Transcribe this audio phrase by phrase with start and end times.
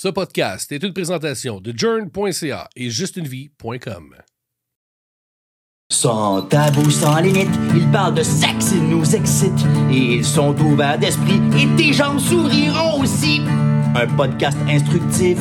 [0.00, 4.14] Ce podcast est une présentation de journ.ca et justunevie.com.
[5.90, 9.66] Sans tabou, sans limite, ils parlent de sexe, ils nous excitent.
[9.90, 13.40] Et ils sont ouverts d'esprit et tes jambes s'ouvriront aussi.
[13.96, 15.38] Un podcast instructif,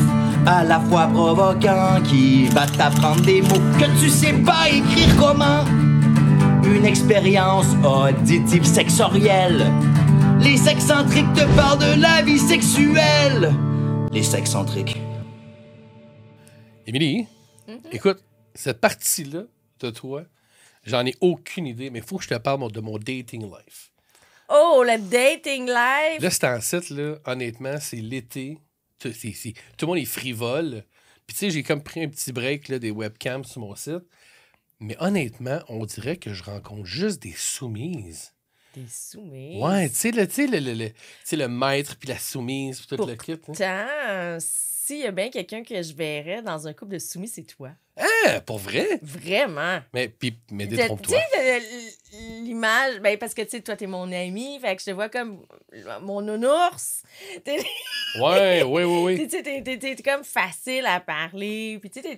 [0.48, 5.66] à la fois provoquant, qui va t'apprendre des mots que tu sais pas écrire comment.
[6.64, 9.72] Une expérience auditive sexorielle.
[10.40, 13.56] Les sexcentriques te parlent de la vie sexuelle.
[14.12, 14.98] Les sexcentriques.
[16.86, 17.28] Émilie,
[17.92, 18.24] écoute,
[18.56, 19.44] cette partie-là
[19.80, 20.24] de toi,
[20.84, 23.92] j'en ai aucune idée, mais il faut que je te parle de mon dating life.
[24.50, 26.22] Oh, le dating life!
[26.22, 28.58] Là, c'est en site, là, honnêtement, c'est l'été.
[29.00, 30.84] Tout, tout le monde est frivole.
[31.26, 34.04] Puis, tu sais, j'ai comme pris un petit break là, des webcams sur mon site.
[34.80, 38.34] Mais honnêtement, on dirait que je rencontre juste des soumises.
[38.86, 39.60] T'es.
[39.62, 40.92] Ouais, tu sais, le, tu sais, le, le, le-
[41.38, 43.32] le maître puis la soumise puis tout le kit.
[43.34, 43.40] hein.
[43.44, 47.44] Pourtant, s'il y a bien quelqu'un que je verrais dans un couple de soumis, c'est
[47.44, 47.72] toi.
[48.00, 49.00] Ah, pour vrai?
[49.02, 49.80] Vraiment.
[49.94, 51.18] Mais, puis, mais Tu détrompe-toi.
[51.34, 54.86] sais, le- l'image, ben, parce que tu sais, toi, t'es mon ami, fait que je
[54.88, 55.46] te vois comme
[56.02, 57.02] mon nounours.
[58.20, 59.16] Ouais, ouais, ouais, ouais.
[59.30, 61.78] Tu sais, t'es- comme facile à parler.
[61.82, 62.16] Puis tu sais,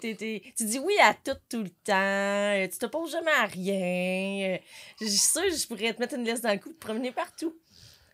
[0.56, 1.94] tu dis oui à tout, tout le temps.
[1.96, 4.54] Euh, Tu te poses jamais à rien.
[4.54, 4.58] Euh,
[5.02, 7.12] Je suis sûre que je pourrais te mettre une laisse dans le cou, te promener
[7.12, 7.56] partout.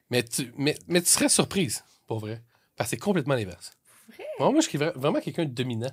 [0.10, 2.42] Mais tu, mais, mais tu serais surprise, pour vrai.
[2.78, 3.72] Parce que c'est complètement l'inverse.
[4.40, 5.92] Moi, moi, je suis vra- vraiment quelqu'un de dominant.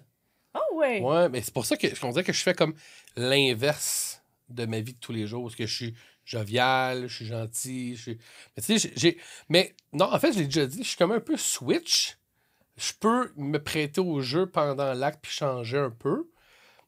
[0.82, 1.00] Ouais.
[1.00, 2.74] Ouais, mais c'est pour ça que on dirait que je fais comme
[3.16, 5.44] l'inverse de ma vie de tous les jours.
[5.44, 5.94] Parce que je suis
[6.24, 7.96] jovial, je suis gentil.
[7.96, 8.18] Je suis...
[8.56, 9.18] Mais tu sais, j'ai-.
[9.48, 12.16] Mais non, en fait, je l'ai déjà dit, je suis comme un peu switch.
[12.76, 16.28] Je peux me prêter au jeu pendant l'acte puis changer un peu.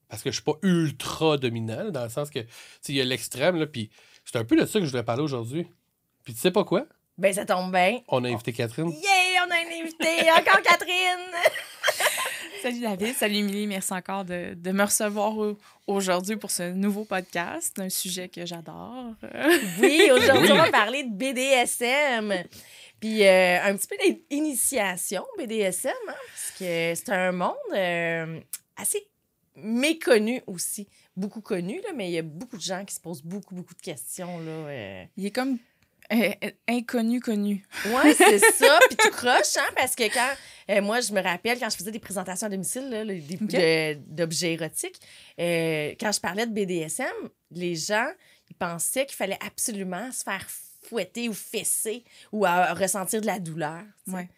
[0.08, 2.46] Parce que je suis pas ultra dominant, là, dans le sens que, tu
[2.80, 3.90] sais, il y a l'extrême, là, puis
[4.24, 5.66] c'est un peu de ça que je voudrais parler aujourd'hui.
[6.24, 6.86] Puis tu sais pas quoi?
[7.16, 8.00] Ben, ça tombe bien.
[8.08, 8.90] On a invité Catherine.
[8.90, 10.30] Yeah, on a invité.
[10.30, 11.32] Encore Catherine.
[12.64, 17.04] Salut David, salut Émilie, merci encore de, de me recevoir au- aujourd'hui pour ce nouveau
[17.04, 19.12] podcast, un sujet que j'adore.
[19.82, 22.32] Oui, aujourd'hui, on va parler de BDSM.
[23.00, 23.96] Puis euh, un petit peu
[24.30, 28.40] d'initiation BDSM, hein, parce que c'est un monde euh,
[28.76, 29.06] assez
[29.56, 30.88] méconnu aussi.
[31.16, 33.74] Beaucoup connu, là, mais il y a beaucoup de gens qui se posent beaucoup, beaucoup
[33.74, 34.38] de questions.
[34.38, 35.04] Là, euh.
[35.18, 35.58] Il est comme
[36.68, 37.64] inconnu, connu.
[37.86, 38.78] Ouais, c'est ça.
[38.88, 40.34] Puis tu croches, hein, parce que quand.
[40.70, 43.34] euh, moi, je me rappelle quand je faisais des présentations à domicile là, le- des-
[43.40, 43.48] Ok.
[43.50, 45.00] de- d'objets érotiques,
[45.40, 47.12] euh, quand je parlais de BDSM,
[47.50, 48.08] les gens,
[48.50, 50.46] ils pensaient qu'il fallait absolument se faire
[50.82, 53.82] fouetter ou fesser ou à ressentir de la douleur.
[54.04, 54.16] tu sais.
[54.16, 54.28] Ouais,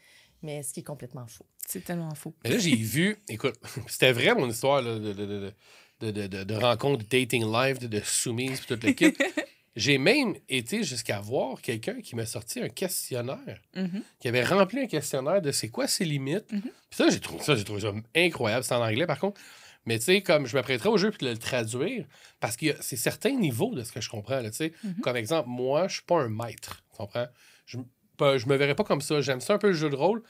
[0.42, 1.46] Mais ce qui est complètement faux.
[1.66, 2.34] c'est tellement faux.
[2.44, 3.56] Mais là, j'ai vu, écoute,
[3.88, 5.52] c'était vrai mon histoire là, de, de, de,
[6.00, 9.12] de, de, de- de rencontre, de dating live, de, de soumise, puis tout le kit.
[9.76, 14.02] J'ai même été jusqu'à voir quelqu'un qui m'a sorti un questionnaire, Mhm.
[14.18, 16.50] qui avait rempli un questionnaire de c'est quoi ses limites.
[16.50, 16.62] Mhm.
[16.62, 18.64] Puis ça, j'ai trouvé ça, j'ai trouvé ça incroyable.
[18.64, 19.40] C'est en anglais, par contre.
[19.84, 22.06] Mais tu sais, comme je m'apprêterais au jeu puis de le traduire,
[22.40, 24.40] parce que c'est certains niveaux de ce que je comprends.
[24.40, 24.48] Là.
[24.82, 24.94] Mhm.
[25.02, 26.82] Comme exemple, moi, je suis pas un maître.
[26.90, 27.26] Tu comprends?
[27.66, 27.78] Je,
[28.16, 29.20] pas- je me verrais pas comme ça.
[29.20, 30.22] J'aime ça un peu le jeu de rôle.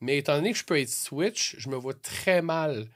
[0.00, 2.86] Mais étant donné que je peux être switch, je me vois très mal.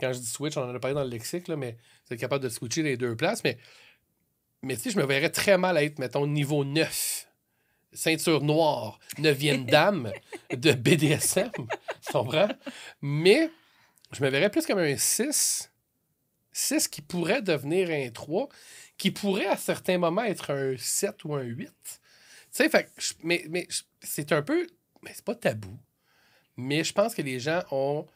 [0.00, 2.44] Quand je dis switch, on en a parlé dans le lexique, là, mais c'est capable
[2.44, 3.42] de switcher les deux places.
[3.42, 3.56] Mais,
[4.66, 7.28] mais tu sais, je me verrais très mal être, mettons, niveau 9.
[7.92, 10.12] Ceinture noire, 9e dame
[10.50, 11.50] de BDSM.
[11.54, 12.48] Tu comprends?
[13.00, 13.50] Mais
[14.12, 15.70] je me verrais plus comme un 6.
[16.52, 18.48] 6 qui pourrait devenir un 3,
[18.98, 21.68] qui pourrait à certains moments être un 7 ou un 8.
[21.68, 21.92] Tu
[22.50, 22.90] sais, fait
[23.22, 23.66] mais, mais
[24.02, 24.66] c'est un peu.
[25.02, 25.78] Mais c'est pas tabou.
[26.56, 28.06] Mais je pense que les gens ont.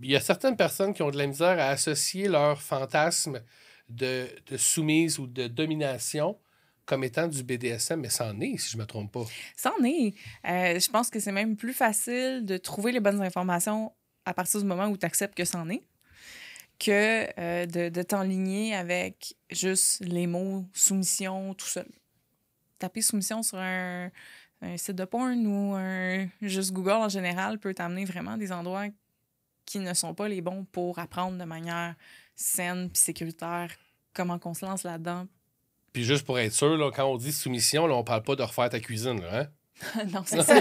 [0.00, 3.42] Il y a certaines personnes qui ont de la misère à associer leur fantasme
[3.88, 6.38] de, soumise ou de domination
[6.84, 9.24] comme étant du BDSM, mais c'en est, si je me trompe pas.
[9.56, 10.14] Ça en est.
[10.44, 13.92] Euh, je pense que c'est même plus facile de trouver les bonnes informations
[14.24, 15.82] à partir du moment où tu acceptes que c'en est
[16.78, 21.88] que euh, de, de t'enligner avec juste les mots soumission tout seul.
[22.78, 24.10] Taper soumission sur un,
[24.76, 25.76] site de porn ou
[26.42, 28.86] juste Google en général peut t'amener vraiment des endroits
[29.64, 31.94] qui ne sont pas les bons pour apprendre de manière
[32.34, 33.70] saine puis sécuritaire
[34.16, 35.26] comment qu'on se lance là-dedans.
[35.92, 38.42] Puis juste pour être sûr, là, quand on dit soumission, là, on parle pas de
[38.42, 39.20] refaire ta cuisine.
[39.22, 39.46] Là, hein?
[40.12, 40.54] non, c'est ça.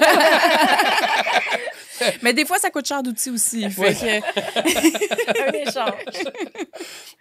[2.21, 3.69] Mais des fois, ça coûte cher d'outils aussi.
[3.69, 6.03] Fait que- Un échange.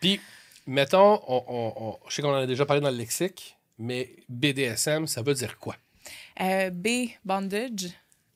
[0.01, 0.21] Puis,
[0.67, 4.17] mettons, on, on- on- je sais qu'on en a déjà parlé dans le lexique, mais
[4.29, 5.77] BDSM, ça veut dire quoi?
[6.41, 7.87] Euh, B, bondage.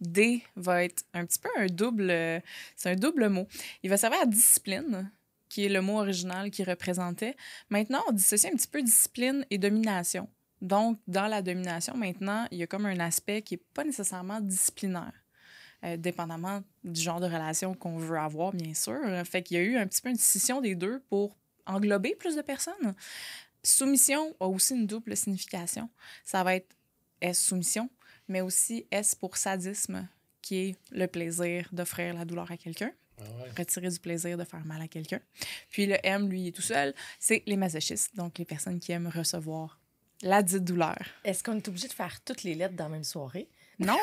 [0.00, 2.08] D va être un petit peu un double.
[2.10, 2.38] euh,
[2.76, 3.48] C'est un double mot.
[3.82, 5.10] Il va servir à discipline,
[5.58, 7.34] qui est le mot original qu'il représentait.
[7.68, 10.28] Maintenant, on dissocie un petit peu discipline et domination.
[10.62, 14.40] Donc, dans la domination, maintenant, il y a comme un aspect qui n'est pas nécessairement
[14.40, 15.12] disciplinaire.
[15.84, 19.00] euh, dépendamment du genre de relation qu'on veut avoir, bien sûr.
[19.24, 22.36] Fait qu'il y a eu un petit peu une scission des deux pour englober plus
[22.36, 22.94] de personnes.
[23.64, 25.90] Soumission a aussi une double signification.
[26.24, 26.72] Ça va être
[27.20, 27.90] S soumission,
[28.28, 30.06] mais aussi S pour sadisme,
[30.40, 33.50] qui est le plaisir d'offrir la douleur à quelqu'un, Ah ouais.
[33.56, 35.20] retirer du plaisir de faire mal à quelqu'un.
[35.70, 38.92] Puis le M, lui, il est tout seul, c'est les masochistes, donc les personnes qui
[38.92, 39.80] aiment recevoir
[40.22, 40.98] la dite douleur.
[41.24, 43.48] Est-ce qu'on est obligé de faire toutes les lettres dans la même soirée?
[43.80, 43.96] Non,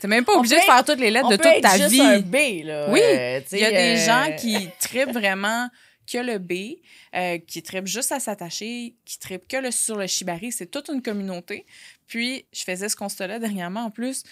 [0.00, 1.78] t'es même pas obligé de faire toutes les lettres On de peut toute être ta
[1.78, 2.00] juste vie.
[2.02, 2.90] un B, là.
[2.90, 5.70] Oui, Euh, Il y a des euh, gens qui tripent vraiment
[6.06, 6.76] que le B,
[7.16, 10.52] euh, qui tripent juste à s'attacher, qui tripent que le, sur le shibari.
[10.52, 11.64] C'est toute une communauté.
[12.06, 13.84] Puis, je faisais ce constat-là dernièrement.
[13.86, 14.24] En plus,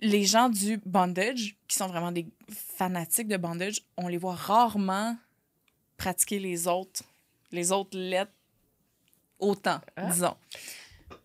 [0.00, 5.16] les gens du bondage, qui sont vraiment des fanatiques de bondage, on les voit rarement
[5.96, 7.02] pratiquer les autres,
[7.52, 8.32] les autres lettres
[9.38, 10.10] autant, Ah.
[10.10, 10.36] disons.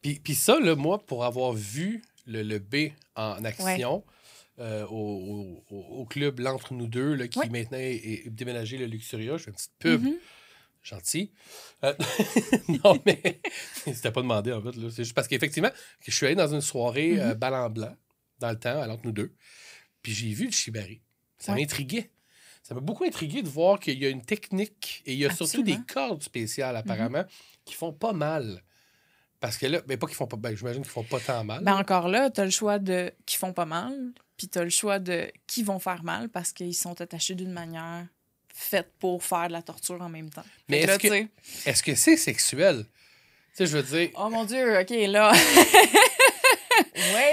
[0.01, 4.03] Puis, puis ça, là, moi, pour avoir vu le, le B en action
[4.59, 7.49] euh, au, au- au club L'Entre nous deux, là, qui Ouais.
[7.49, 7.95] maintenant est,
[8.25, 10.17] est déménagé le Luxuria, je fais une petite pub Mhm.
[10.83, 11.31] gentil.
[11.83, 11.93] Euh,
[12.85, 13.39] non, mais
[13.85, 14.75] c'était pas demandé, en fait.
[14.75, 14.89] là.
[14.91, 15.71] C'est juste parce qu'effectivement,
[16.05, 17.95] je suis allé dans une soirée euh, bal en blanc,
[18.41, 19.33] dans le temps, à l'Entre nous deux,
[20.01, 21.01] puis j'ai vu le shibari.
[21.37, 21.61] Ça Ouais.
[21.61, 22.11] m'intriguait.
[22.63, 25.33] Ça m'a beaucoup intrigué de voir qu'il y a une technique et il y a
[25.33, 27.23] surtout des cordes spéciales, apparemment,
[27.65, 28.61] qui font pas mal.
[29.39, 30.37] Parce que là, mais pas qu'ils font pas.
[30.37, 31.63] Ben, j'imagine qu'ils font pas tant mal.
[31.63, 34.63] Ben encore là, tu as le choix de qui font pas mal, puis tu as
[34.63, 38.05] le choix de qui vont faire mal parce qu'ils sont attachés d'une manière
[38.53, 40.43] faite pour faire de la torture en même temps.
[40.69, 42.85] Mais est-ce que- tu sais, Est-ce que c'est sexuel?
[42.85, 44.11] Tu sais, je veux dire.
[44.15, 45.31] Oh mon Dieu, OK, là,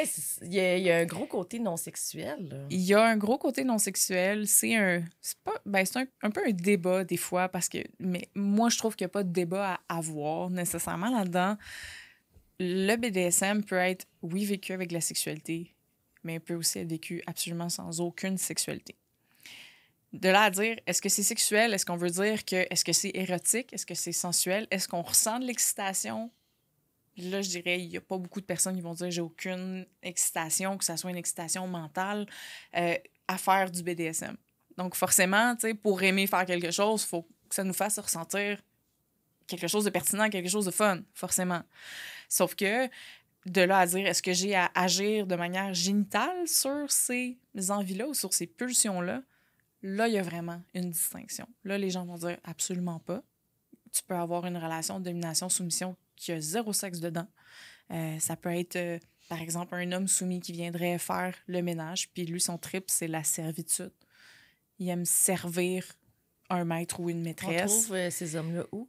[0.04, 2.66] C'est- il y, a- il un gros côté non sexuel.
[2.70, 4.46] il y a un gros côté non sexuel.
[4.46, 5.02] C'est un...
[5.66, 7.78] Ben, un, un peu un débat des fois parce que...
[7.98, 11.56] Mais moi, je trouve qu'il n'y a pas de débat à avoir nécessairement là-dedans.
[12.60, 15.74] Le BDSM peut être, oui, vécu avec la sexualité,
[16.24, 18.96] mais peut aussi être vécu absolument sans aucune sexualité.
[20.12, 21.74] De là à dire, est-ce que c'est sexuel?
[21.74, 23.72] Est-ce qu'on veut dire que, est-ce que c'est érotique?
[23.74, 24.66] Est-ce que c'est sensuel?
[24.70, 26.30] Est-ce qu'on ressent de l'excitation?
[27.18, 29.86] Là, je dirais, il n'y a pas beaucoup de personnes qui vont dire, j'ai aucune
[30.02, 32.26] excitation, que ça soit une excitation mentale,
[32.76, 34.36] euh, à faire du BDSM.
[34.76, 38.62] Donc, forcément, pour aimer faire quelque chose, il faut que ça nous fasse ressentir
[39.48, 41.62] quelque chose de pertinent, quelque chose de fun, forcément.
[42.28, 42.88] Sauf que
[43.46, 47.38] de là à dire, est-ce que j'ai à agir de manière génitale sur ces
[47.68, 49.22] envies-là ou sur ces pulsions-là,
[49.82, 51.48] là, il y a vraiment une distinction.
[51.64, 53.22] Là, les gens vont dire absolument pas.
[53.92, 57.26] Tu peux avoir une relation de domination-soumission qui a zéro sexe dedans.
[57.90, 58.98] Euh, ça peut être, euh,
[59.28, 63.08] par exemple, un homme soumis qui viendrait faire le ménage, puis lui, son trip, c'est
[63.08, 63.92] la servitude.
[64.78, 65.84] Il aime servir
[66.50, 67.84] un maître ou une On maîtresse.
[67.84, 68.88] trouve euh, ces hommes-là où?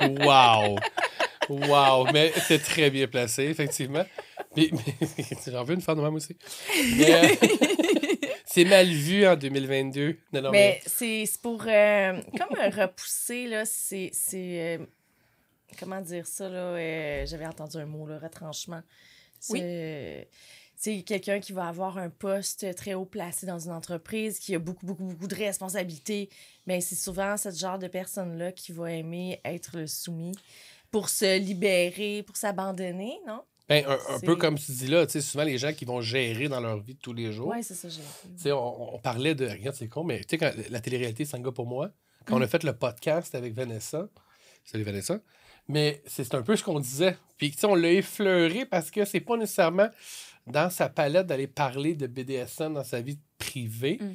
[0.00, 0.76] Wow!
[1.48, 2.06] Wow!
[2.12, 4.04] Mais c'est très bien placé, effectivement.
[4.56, 6.36] Mais, mais j'en veux une femme de même aussi.
[6.98, 7.28] Mais, euh,
[8.52, 10.16] c'est mal vu en 2022.
[10.32, 10.80] Non, non, mais.
[10.80, 14.10] mais c'est c'est pour euh, comme un repousser, là, c'est.
[14.12, 14.86] c'est, euh,
[15.78, 16.58] comment dire ça, là?
[16.58, 18.82] euh, J'avais entendu un mot, là, retranchement.
[19.50, 19.58] Oui.
[19.60, 20.28] C'est
[20.76, 24.58] c'est quelqu'un qui va avoir un poste très haut placé dans une entreprise, qui a
[24.58, 26.28] beaucoup, beaucoup, beaucoup de responsabilités.
[26.66, 30.34] Mais c'est souvent ce genre de personne-là qui va aimer être le soumis
[30.90, 33.42] pour se libérer, pour s'abandonner, non?
[33.68, 36.48] Ben, un, peu comme tu dis là, tu sais, souvent les gens qui vont gérer
[36.48, 37.48] dans leur vie de tous les jours.
[37.48, 39.46] Oui, c'est ça, j'ai on, on parlait de.
[39.46, 41.90] Regarde, c'est con, mais tu sais, quand la télé-réalité, c'est un gars pour moi.
[42.26, 44.08] Quand on a fait le podcast avec Vanessa,
[44.64, 45.20] salut Vanessa,
[45.68, 47.16] mais c'est un peu ce qu'on disait.
[47.36, 49.88] Puis, tu sais, on l'a effleuré parce que c'est pas nécessairement
[50.46, 53.98] dans sa palette d'aller parler de BDSM dans sa vie privée.
[54.00, 54.14] Mm.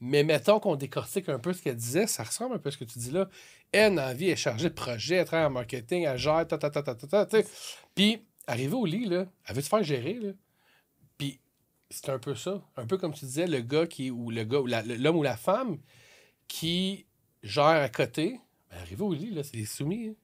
[0.00, 2.78] Mais mettons qu'on décortique un peu ce qu'elle disait, ça ressemble un peu à ce
[2.78, 3.28] que tu dis là.
[3.72, 6.70] Elle, en vie, est chargée de projet, elle travaille en marketing, elle gère, ta, ta,
[6.70, 7.46] ta, ta, ta, ta, tu sais.
[7.94, 10.32] Puis, arrivée au lit, là, elle veut se faire gérer, là.
[11.16, 11.40] Puis,
[11.90, 12.62] c'est un peu ça.
[12.76, 15.36] Un peu comme tu disais, le gars qui, ou le gars, ou l'homme ou la
[15.36, 15.78] femme
[16.48, 17.06] qui
[17.42, 18.40] gère à côté,
[18.70, 20.08] ben, arrivé au lit, là, c'est soumis.
[20.08, 20.14] hein.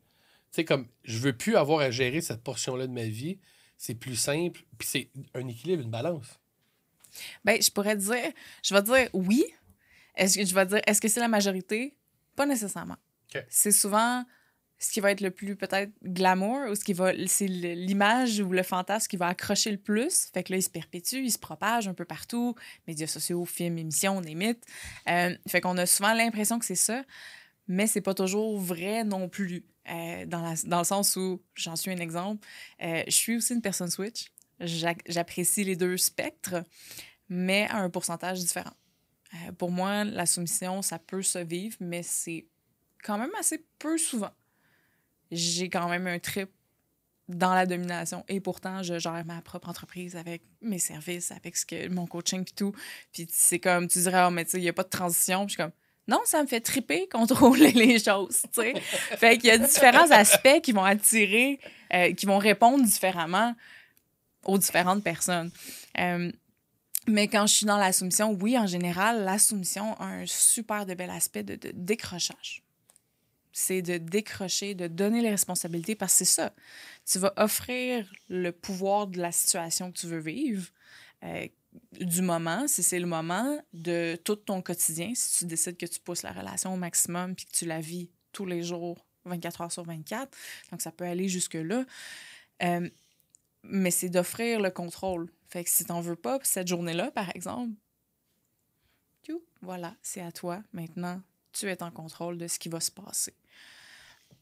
[0.50, 3.38] Tu sais, comme, je veux plus avoir à gérer cette portion-là de ma vie.
[3.76, 4.64] C'est plus simple.
[4.78, 6.38] Puis c'est un équilibre, une balance.
[7.44, 9.44] Ben, je pourrais dire, je vais dire oui.
[10.14, 11.96] Est-ce que je vais dire, est-ce que c'est la majorité?
[12.36, 12.96] Pas nécessairement.
[13.48, 14.24] C'est souvent
[14.84, 18.50] ce qui va être le plus peut-être glamour ou ce qui va, c'est l'image ou
[18.50, 20.28] le fantasme qui va accrocher le plus.
[20.32, 22.54] Fait que là, il se perpétue, il se propage un peu partout,
[22.86, 24.64] médias sociaux, films, émissions, des mythes.
[25.08, 27.02] Euh, fait qu'on a souvent l'impression que c'est ça,
[27.66, 29.64] mais c'est pas toujours vrai non plus.
[29.90, 32.46] Euh, dans, la- dans le sens où, j'en suis un exemple,
[32.82, 34.30] euh, je suis aussi une personne switch.
[34.60, 36.64] J'apprécie les deux spectres,
[37.28, 38.72] mais à un pourcentage différent.
[39.34, 42.46] Euh, pour moi, la soumission, ça peut se vivre, mais c'est
[43.02, 44.30] quand même assez peu souvent.
[45.34, 46.48] J'ai quand même un trip
[47.28, 48.24] dans la domination.
[48.28, 52.42] Et pourtant, je gère ma propre entreprise avec mes services, avec ce que, mon coaching
[52.42, 52.74] et tout.
[53.12, 55.46] Puis c'est comme, tu dirais, oh, mais tu sais, il n'y a pas de transition.
[55.46, 55.72] Puis je suis comme,
[56.06, 58.74] non, ça me fait triper, contrôler les choses, tu sais.
[58.80, 61.60] fait qu'il y a différents aspects qui vont attirer,
[61.92, 63.54] euh, qui vont répondre différemment
[64.44, 65.50] aux différentes personnes.
[65.98, 66.30] Euh,
[67.06, 70.84] mais quand je suis dans la soumission, oui, en général, la soumission a un super
[70.84, 72.63] de bel aspect de décrochage.
[73.56, 76.52] C'est de décrocher, de donner les responsabilités parce que c'est ça.
[77.06, 80.66] Tu vas offrir le pouvoir de la situation que tu veux vivre,
[81.22, 81.46] euh,
[81.92, 86.00] du moment, si c'est le moment, de tout ton quotidien, si tu décides que tu
[86.00, 89.72] pousses la relation au maximum puis que tu la vis tous les jours, 24 heures
[89.72, 90.36] sur 24.
[90.70, 91.84] Donc, ça peut aller jusque-là.
[92.62, 92.88] Euh,
[93.62, 95.30] mais c'est d'offrir le contrôle.
[95.48, 97.72] Fait que si t'en veux pas, cette journée-là, par exemple,
[99.62, 100.62] voilà, c'est à toi.
[100.72, 101.20] Maintenant,
[101.54, 103.34] tu es en contrôle de ce qui va se passer.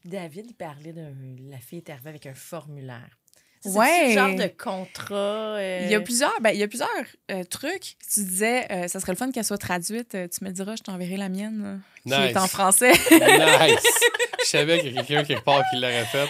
[0.05, 1.07] David, il parlait de
[1.49, 3.17] la fille est arrivée avec un formulaire.
[3.61, 4.07] C'est Ouais.
[4.09, 5.55] ce genre de contrat.
[5.55, 6.89] euh, Il y a plusieurs, ben, il y a plusieurs
[7.31, 7.95] euh, trucs.
[8.13, 10.15] Tu disais, euh, ça serait le fun qu'elle soit traduite.
[10.15, 12.31] Euh, Tu me diras, je t'enverrai la mienne, qui Nice.
[12.31, 12.91] est en français.
[13.11, 13.99] Nice!
[14.43, 16.27] Je savais qu'il y a quelqu'un quelque part qui l'aurait fait.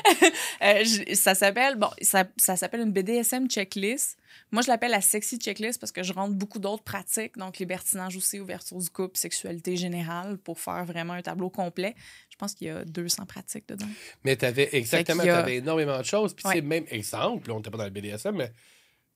[0.61, 4.17] Euh, je- ça s'appelle bon, ça, ça s'appelle une BDSM checklist.
[4.51, 8.15] Moi, je l'appelle la sexy checklist parce que je rentre beaucoup d'autres pratiques, donc libertinage
[8.15, 11.95] aussi, ouverture du couple, sexualité générale, pour faire vraiment un tableau complet.
[12.29, 13.87] Je pense qu'il y a 200 pratiques dedans.
[14.23, 16.35] Mais tu avais exactement, a- énormément de choses.
[16.35, 16.61] Puis, Ouais.
[16.61, 18.51] même exemple, on n'était pas dans le BDSM, mais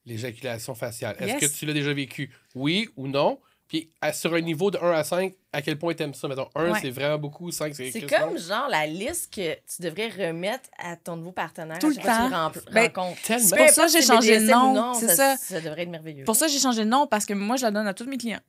[0.06, 1.16] l'éjaculation faciale.
[1.20, 1.52] Est-ce Yes.
[1.52, 2.32] que tu l'as déjà vécu?
[2.56, 3.40] Oui ou non?
[3.68, 6.28] Puis, à- sur un niveau de 1 à 5, à quel point tu aimes ça?
[6.28, 6.80] Mettons, 1, Ouais.
[6.82, 10.96] c'est vraiment beaucoup, 5, c'est C'est comme genre la liste que tu devrais remettre à
[10.96, 11.80] ton nouveau partenaire.
[11.80, 12.30] Tout le tu temps.
[12.30, 13.22] rempl- Ben, rencontres.
[13.24, 13.58] tellement.
[13.58, 15.36] Pour ça, j'ai changé ou nom, non, c'est ça.
[15.36, 15.38] ça.
[15.38, 16.24] Ça devrait être merveilleux.
[16.26, 18.18] Pour ça, j'ai changé de nom parce que moi, je la donne à tous mes
[18.18, 18.40] clients.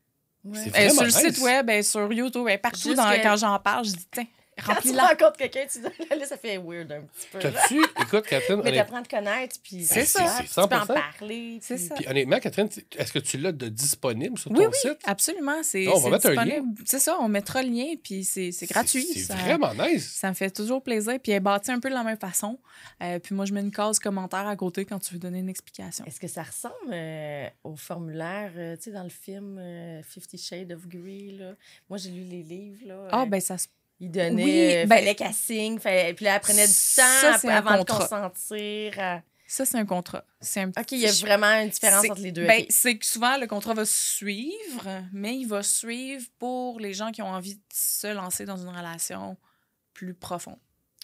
[0.44, 0.58] Ouais.
[0.76, 1.16] Euh, sur le nice.
[1.18, 4.06] site web, euh, sur YouTube, euh, partout, Juste dans- que- quand j'en parle, je dis,
[4.12, 4.26] tiens,
[4.64, 7.38] Quand tu rencontres quelqu'un, tu la liste, ça fait weird un petit peu.
[7.40, 7.50] là.
[7.52, 10.20] T'as-tu, écoute, Catherine, Mais t'apprends à te connaître, puis C'est ça.
[10.40, 10.86] Tu peux en 100%.
[10.94, 11.58] parler.
[11.62, 11.94] C'est puis- ça.
[11.94, 14.98] puis honnêtement, Catherine, est-ce que tu l'as de disponible sur Oui, ton oui, site?
[15.04, 15.62] absolument.
[15.62, 16.82] C'est on va c'est mettre un disponible.
[16.84, 19.04] C'est ça, on mettra le lien, puis c'est c'est gratuit.
[19.06, 20.12] C'est ça- vraiment nice.
[20.14, 21.18] Ça me fait toujours plaisir.
[21.22, 22.58] Puis elle est bâtie un peu de la même façon.
[23.02, 25.48] Euh, puis moi, je mets une case commentaire à côté quand tu veux donner une
[25.48, 26.04] explication.
[26.04, 29.60] Est-ce que ça ressemble euh, au formulaire, euh, tu sais, dans le film
[30.02, 31.52] Fifty Shades of Grey, là?
[31.88, 33.08] Moi, j'ai lu les livres, là.
[33.12, 33.66] Ah, ben ça se.
[34.00, 37.48] Il donnait, oui, euh, ben- fallait qu'elle signe, fallait, puis là, elle prenait du temps
[37.50, 38.92] avant de consentir.
[38.98, 40.24] à- Ça, c'est un contrat.
[40.40, 42.46] C'est un OK, il y a vraiment une différence entre les deux.
[42.46, 47.10] Ben, c'est que souvent, le contrat va suivre, mais il va suivre pour les gens
[47.10, 49.36] qui ont envie de se lancer dans une relation
[49.94, 50.58] plus profonde.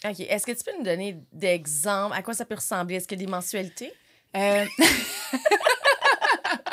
[0.05, 0.19] OK.
[0.19, 2.15] Est-ce que tu peux nous donner d'exemples?
[2.15, 2.95] À quoi ça peut ressembler?
[2.95, 3.91] Est-ce qu'il y a des mensualités?
[4.37, 4.65] Euh,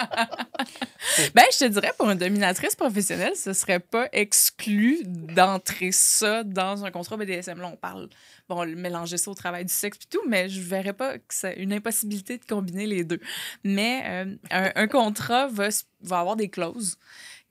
[1.34, 6.84] ben, je te dirais, pour une dominatrice professionnelle, ce serait pas exclu d'entrer ça dans
[6.84, 7.60] un contrat BDSM.
[7.60, 8.08] Là, on parle,
[8.48, 11.54] bon, mélanger ça au travail du sexe et tout, mais je verrais pas que c'est
[11.54, 13.20] une impossibilité de combiner les deux.
[13.64, 15.68] Mais euh, un, un contrat va,
[16.00, 16.98] va avoir des clauses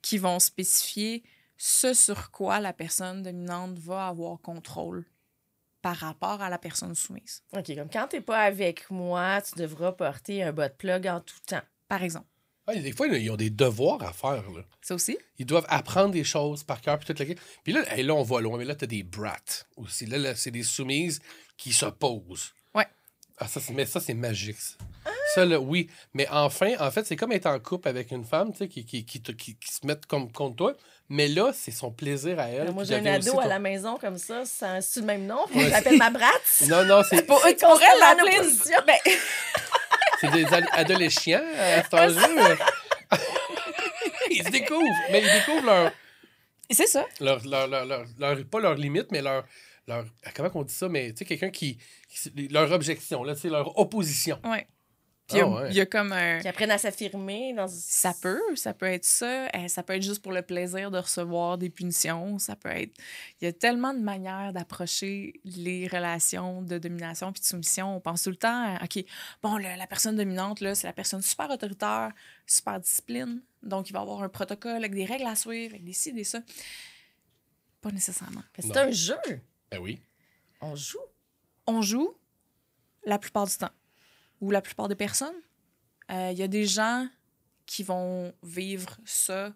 [0.02, 1.22] qui vont spécifier
[1.56, 5.04] ce sur quoi la personne dominante va avoir contrôle
[5.82, 9.92] par rapport à la personne soumise, OK, comme quand t'es pas avec moi, tu devras
[9.92, 11.62] porter un bas de plug en tout temps.
[11.88, 12.26] par exemple.
[12.74, 14.42] Ah, des fois, ils ont des devoirs à faire.
[14.50, 14.62] Là.
[14.80, 15.18] Ça aussi?
[15.38, 16.98] Ils doivent apprendre des choses par cœur.
[16.98, 17.34] Puis, toute la...
[17.62, 18.58] puis là, hey, là, on va loin.
[18.58, 19.36] Mais là, tu as des brats
[19.76, 20.06] aussi.
[20.06, 21.20] Là, là c'est des soumises
[21.56, 22.52] qui s'opposent.
[22.74, 22.86] Ouais.
[23.38, 24.58] Ah, ça, mais ça, c'est magique.
[24.58, 24.76] Ça.
[25.34, 25.88] Ça, là, oui.
[26.14, 28.84] Mais enfin, en fait, c'est comme être en couple avec une femme tu sais, qui,
[28.84, 30.74] qui, qui, qui- qui se met comme contre toi.
[31.08, 32.70] Mais là, c'est son plaisir à elle.
[32.72, 34.44] moi, j'ai un ado à la maison comme ça.
[34.46, 35.46] C'est le même nom?
[35.48, 35.64] Faut Ouais.
[35.64, 36.62] que je l'appelle ma brate.
[36.68, 39.12] Non, non, c'est Pour, C'est tu pourrais constamment en l'appeler.
[40.22, 42.56] c'est des ad- adolescents à cet âge-là.
[44.30, 44.86] ils se découvrent.
[45.10, 45.92] Mais ils découvrent leur,
[46.70, 47.06] c'est ça.
[47.20, 49.44] leur, leur, leur, leur- pas leur limite, mais leur,
[49.86, 53.78] leur comment on dit ça, mais tu sais, quelqu'un qui, qui- leur objection, là, leur
[53.78, 54.40] opposition.
[54.44, 54.66] Ouais.
[55.28, 55.68] Puis il y a- Ah ouais.
[55.70, 56.40] il y, a comme un.
[56.40, 59.48] Qui apprennent à s'affirmer dans Ça peut, ça peut être ça.
[59.68, 62.38] Ça peut être juste pour le plaisir de recevoir des punitions.
[62.38, 62.96] Ça peut être.
[63.40, 67.96] Il y a tellement de manières d'approcher les relations de domination puis de soumission.
[67.96, 69.04] On pense tout le temps, à, OK,
[69.42, 72.12] bon, le- la personne dominante, là, c'est la personne super autoritaire,
[72.46, 73.40] super discipline.
[73.62, 76.24] Donc, il va avoir un protocole avec des règles à suivre, avec des ci, des
[76.24, 76.40] ça.
[77.80, 78.42] Pas nécessairement.
[78.58, 79.16] C'est un jeu.
[79.70, 80.00] Ben oui.
[80.60, 80.98] On joue.
[81.66, 82.12] on joue
[83.04, 83.70] la plupart du temps,
[84.42, 85.34] ou la plupart des personnes.
[86.10, 87.08] Euh, Il y a des gens
[87.64, 89.54] qui vont vivre ça,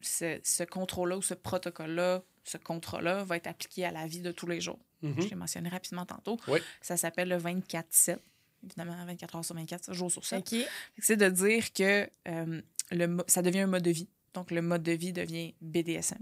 [0.00, 4.32] ce, ce contrôle-là ou ce protocole-là, ce contrat-là va être appliqué à la vie de
[4.32, 4.80] tous les jours.
[5.02, 5.20] Mhm.
[5.20, 6.40] Je l'ai mentionné rapidement tantôt.
[6.48, 6.58] Oui.
[6.80, 8.18] Ça s'appelle le 24-7.
[8.64, 10.52] Évidemment, 24 heures sur 24, jours sur 7.
[10.52, 10.58] OK.
[10.98, 14.08] C'est de dire que euh, le, ça devient un mode de vie.
[14.34, 16.20] Donc, le mode de vie devient BDSM.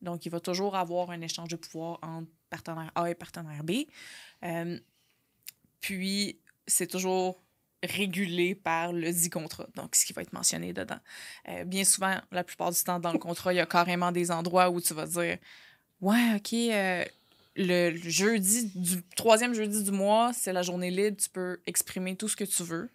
[0.00, 3.72] Donc, il va toujours avoir un échange de pouvoir entre partenaire A et partenaire B.
[4.44, 4.78] Euh,
[5.80, 7.41] puis, c'est toujours
[7.82, 10.98] régulé par le dit contrat, donc ce qui va être mentionné dedans.
[11.48, 14.30] Euh, bien souvent, la plupart du temps, dans le contrat, il y a carrément des
[14.30, 15.38] endroits où tu vas dire
[16.00, 17.04] Ouais, OK, euh,
[17.56, 22.28] le jeudi, du troisième jeudi du mois, c'est la journée libre, tu peux exprimer tout
[22.28, 22.88] ce que tu veux,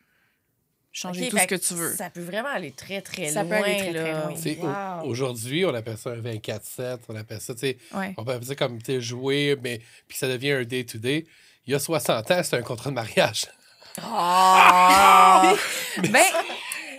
[0.91, 1.93] changer tout ce que tu veux.
[1.95, 3.57] Ça peut vraiment aller très, très Ça loin.
[3.59, 4.11] peut aller très,
[4.63, 5.01] loin.
[5.01, 5.09] Wow.
[5.09, 8.13] Aujourd'hui, on appelle ça un 24-7, on appelle ça, tu sais, Ouais.
[8.17, 11.25] on peut appeler ça comme tu sais, jouer, mais puis ça devient un day-to-day.
[11.65, 13.47] Il y a 60 ans, c'est un contrat de mariage.
[14.01, 15.53] Ah!
[16.11, 16.23] Ben,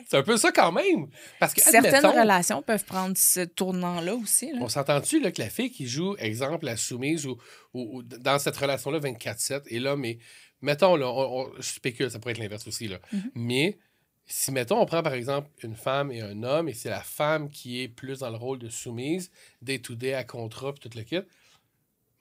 [0.09, 1.09] C'est un peu ça quand même.
[1.39, 4.51] Parce que, certaines relations peuvent prendre ce tournant-là aussi.
[4.53, 4.59] là.
[4.63, 7.37] on s'entend-tu que la fille qui joue, exemple, la soumise ou,
[7.75, 10.19] ou- ou dans cette relation-là 24-7, et là, mais
[10.63, 12.99] mettons, là, on- on- je spécule, ça pourrait être l'inverse aussi, là.
[13.13, 13.31] Mhm.
[13.35, 13.79] Mais
[14.27, 17.51] si, mettons, on prend par exemple une femme et un homme, et c'est la femme
[17.51, 19.31] qui est plus dans le rôle de soumise,
[19.63, 21.17] day-to-day à contrat, puis tout le kit,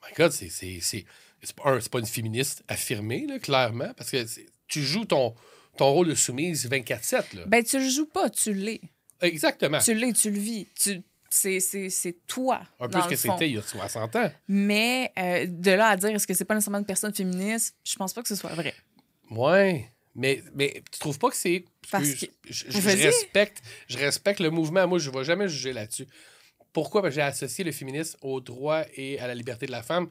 [0.05, 0.49] my God, c'est.
[0.49, 1.05] c'est,
[1.55, 5.33] pas, un, c'est pas une féministe affirmée, là, clairement, parce que c'est- tu joues ton,
[5.77, 7.35] ton rôle de soumise 24-7.
[7.35, 7.45] Là.
[7.47, 8.81] Ben, tu le joues pas, tu l'es.
[9.21, 9.79] Exactement.
[9.79, 10.67] Tu l'es, tu le vis.
[10.79, 11.01] Tu...
[11.29, 12.61] C'est, c'est, c'est toi.
[12.79, 14.31] Un peu ce que c'était il y a 60 ans.
[14.47, 17.95] Mais euh, de là à dire est-ce que c'est pas nécessairement une personne féministe, je
[17.97, 18.73] pense pas que ce soit vrai.
[19.29, 19.91] Ouais.
[20.15, 21.65] Mais, mais tu trouves pas que c'est.
[21.91, 24.87] Parce je, que- je- respecte, je respecte le mouvement.
[24.87, 26.07] Moi, je ne vais jamais juger là-dessus.
[26.73, 27.01] Pourquoi?
[27.01, 30.09] Parce que j'ai associé le féminisme au droit et à la liberté de la femme,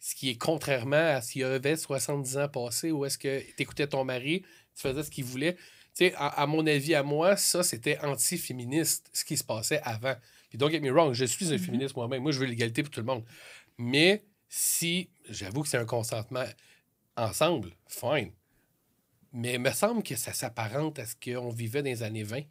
[0.00, 3.62] ce qui est contrairement à s'il y avait 70 ans passés où est-ce que tu
[3.62, 4.42] écoutais ton mari,
[4.74, 5.54] tu faisais ce qu'il voulait.
[5.54, 9.80] Tu sais, à, à mon avis, à moi, ça, c'était anti-féministe, ce qui se passait
[9.84, 10.14] avant.
[10.48, 11.58] Puis don't get me wrong, je suis un Mhm.
[11.58, 12.22] féministe moi-même.
[12.22, 13.24] Moi, je veux l'égalité pour tout le monde.
[13.78, 16.44] Mais si, j'avoue que c'est un consentement
[17.16, 18.32] ensemble, fine.
[19.32, 22.42] Mais il me semble que ça s'apparente à ce qu'on vivait dans les années 20.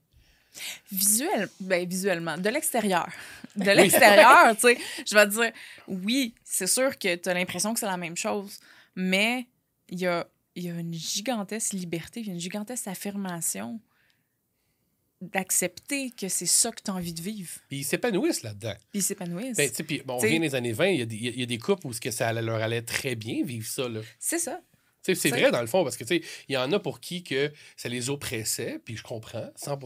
[0.92, 3.10] Visuel, ben, visuellement, de l'extérieur.
[3.56, 4.78] De l'extérieur, tu sais,
[5.10, 5.52] je vais te dire,
[5.88, 8.60] oui, c'est sûr que tu as l'impression que c'est la même chose,
[8.96, 9.48] mais
[9.90, 13.80] il y a, y a une gigantesque liberté, une gigantesque affirmation
[15.22, 17.52] d'accepter que c'est ça que tu as envie de vivre.
[17.68, 18.76] Puis ils s'épanouissent là-dedans.
[18.92, 19.58] Puis ils s'épanouissent.
[19.58, 21.32] Ben, puis bon, on vient des années 20, il y, a des- il y a-
[21.32, 23.88] il y a des couples où que ça leur allait très bien vivre ça.
[24.20, 24.62] C'est ça.
[25.02, 27.24] C'est vrai dans le fond, parce que tu sais, il y en a pour qui
[27.24, 29.78] que ça les oppressait, puis je comprends, 100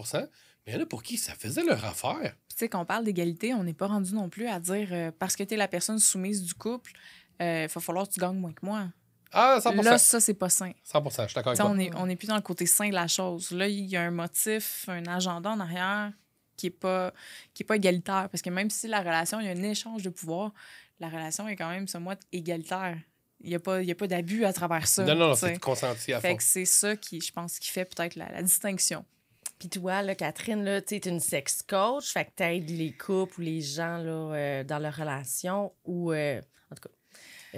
[0.66, 1.18] mais a pour qui?
[1.18, 2.36] Ça faisait leur affaire.
[2.50, 5.12] Tu sais, quand on parle d'égalité, on n'est pas rendu non plus à dire euh,
[5.18, 6.92] parce que tu es la personne soumise du couple,
[7.40, 8.88] il va falloir que tu gagnes moins que moi.
[9.34, 10.72] Ah, 100 Là, ça, c'est pas sain.
[10.84, 11.70] 100 je suis d'accord avec toi.
[11.70, 13.50] on est, on est plus dans le côté sain de la chose.
[13.52, 16.12] Là, il y a un motif, un agenda en arrière
[16.56, 17.12] qui est pas
[17.56, 20.04] qui est pas égalitaire parce que même si la relation il y a un échange
[20.04, 20.54] de pouvoir,
[21.00, 22.96] la relation est quand même somewhat égalitaire.
[23.42, 25.04] Il y a pas il y a pas d'abus à travers ça.
[25.04, 26.38] non, non, non, c'est consenti à Fait fond.
[26.38, 29.04] que c'est ça qui je pense qui fait peut-être la, la distinction.
[29.60, 33.40] Puis toi, là, Catherine, là, tu es une sex coach, fait que t'aides les couples
[33.40, 36.12] ou les gens là, euh, dans leur relation ou...
[36.12, 36.96] euh, en tout cas...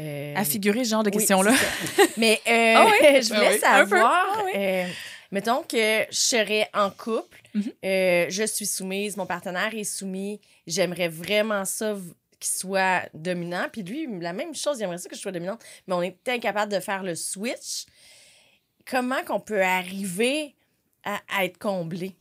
[0.01, 1.53] euh, À figurer ce genre de oui, questions-là.
[2.17, 2.97] Mais Ah oui?
[3.23, 3.60] je Ben voulais oui.
[3.60, 4.27] savoir...
[4.53, 4.88] Ah
[5.31, 7.71] mettons que je serais en couple, Mhm.
[7.84, 11.95] je suis soumise, mon partenaire est soumis, j'aimerais vraiment ça
[12.39, 13.67] qu'il soit dominant.
[13.71, 16.17] Puis lui, la même chose, il aimerait ça que je sois dominante, mais on est
[16.27, 17.86] incapable de faire le switch.
[18.86, 20.54] Comment qu'on peut arriver
[21.05, 22.15] à, à être comblé?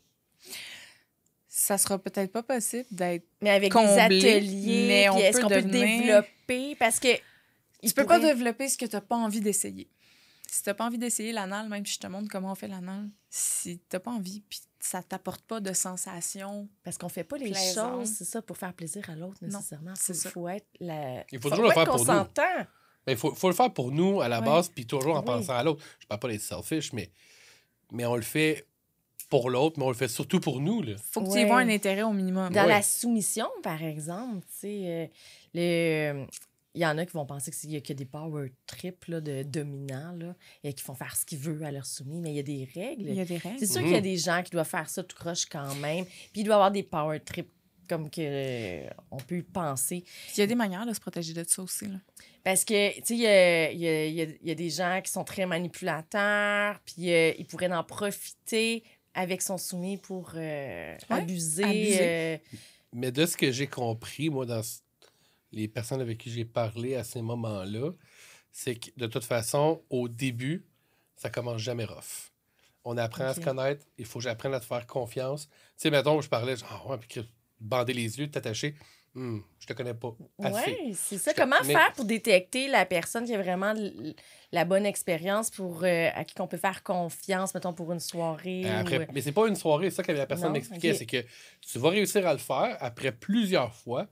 [1.49, 5.37] Ça sera peut-être pas possible d'être Mais avec Comblé, des ateliers, mais on puis est-ce
[5.39, 6.75] peut qu'on peut devenir- développer?
[6.77, 7.09] Parce que...
[7.83, 9.89] il Tu peux pas développer ce que tu n'as pas envie d'essayer.
[10.51, 12.69] Si tu n'as pas envie d'essayer l'anal, même si je te montre comment on fait
[12.69, 17.25] l'anal, si tu n'as pas envie, puis ça t'apporte pas de sensation, Parce qu'on fait
[17.25, 18.01] pas les Plaisante.
[18.07, 19.95] choses, c'est ça, pour faire plaisir à l'autre Non, nécessairement.
[19.97, 20.31] c'est Faut- ça.
[20.31, 21.25] faut être la...
[21.33, 22.05] Il faut toujours le être faire pour nous.
[22.05, 22.67] consentant.
[23.07, 24.45] Il faut, faut le faire pour nous à la Oui.
[24.47, 25.25] base, puis toujours en Oui.
[25.27, 25.85] pensant à l'autre.
[26.01, 27.11] Je parle pas d'être selfish, mais,
[27.93, 28.67] mais on le fait
[29.31, 30.83] pour l'autre, mais on le fait surtout pour nous.
[30.83, 30.95] Là.
[31.11, 32.53] faut que tu y vois un intérêt au minimum.
[32.53, 32.69] Dans Ouais.
[32.69, 35.07] la soumission, par exemple, tu sais, euh,
[35.55, 36.27] le...
[36.75, 39.21] il y en a qui vont penser qu'il y a que des power trips là,
[39.21, 42.37] de dominants, là, et qui font faire ce qu'ils veulent à leur soumis, mais il
[42.37, 43.09] y a des règles.
[43.09, 43.59] Il y a des règles.
[43.59, 43.87] C'est sûr Mhm.
[43.87, 46.45] qu'il y a des gens qui doivent faire ça tout croche quand même, puis il
[46.45, 47.51] doit y avoir des power trips
[47.89, 50.05] comme que euh, on peut penser.
[50.07, 51.85] Puis Il y a des manières de se protéger de ça aussi.
[51.87, 51.97] Là.
[52.43, 54.51] Parce que, tu sais, il y a, il y a- il y a- il y
[54.51, 59.59] a des gens qui sont très manipulateurs, puis euh, ils pourraient en profiter avec son
[59.59, 61.65] soumis pour euh, abuser.
[61.65, 61.99] abuser.
[62.01, 62.39] euh,
[62.93, 64.61] Mais de ce que j'ai compris, moi, dans
[65.53, 67.93] les personnes avec qui j'ai parlé à ces moments-là,
[68.51, 70.65] c'est que de toute façon, au début,
[71.17, 72.33] ça commence jamais rough.
[72.85, 75.47] On apprend à se connaître, il faut que j'apprenne à te faire confiance.
[75.47, 77.21] Tu sais, mettons, je parlais, genre, ah ouais, puis que
[77.59, 78.75] bander les yeux, t'attacher,
[79.15, 80.17] Hum, je te connais pas.
[80.39, 81.31] Oui, c'est ça.
[81.31, 83.73] Je- Comment faire pour détecter la personne qui a vraiment
[84.53, 88.69] la bonne expérience pour euh, à qui on peut faire confiance, mettons, pour une soirée?
[88.71, 91.07] Après, ou, euh, Mais c'est pas une soirée, c'est ça que la personne m'expliquait, c'est
[91.07, 91.25] que
[91.61, 94.09] tu vas réussir à le faire après plusieurs fois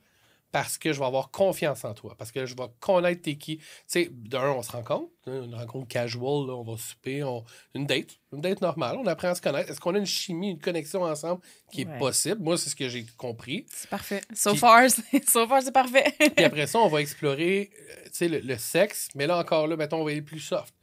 [0.52, 3.56] parce que je vais avoir confiance en toi, parce que je vais connaître t'es qui.
[3.56, 7.42] Tu sais, d'un, on se rencontre, hein, une rencontre casual, là, on va souper, on...
[7.74, 9.70] une date, une date normale, on apprend à se connaître.
[9.70, 11.40] Est-ce qu'on a une chimie, une connexion ensemble
[11.72, 12.42] qui est possible?
[12.42, 13.64] Moi, c'est ce que j'ai compris.
[13.70, 14.20] C'est parfait.
[14.34, 16.14] So Puis- far, c'est so far, c'est parfait.
[16.36, 19.66] Puis après ça, on va explorer euh, tu sais, le, le sexe, mais là encore,
[19.66, 20.74] là, mettons, on va aller plus soft.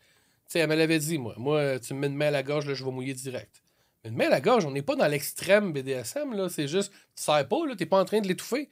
[0.48, 1.36] Tu sais, elle me l'avait dit, moi.
[1.38, 3.62] Moi, tu me mets une main à la gorge, là, je vais mouiller direct.
[4.04, 6.50] Mais une main à la gorge, on n'est pas dans l'extrême BDSM, là.
[6.50, 8.68] C'est juste, tu serres pas, là, t'es pas en train de l'étouffer.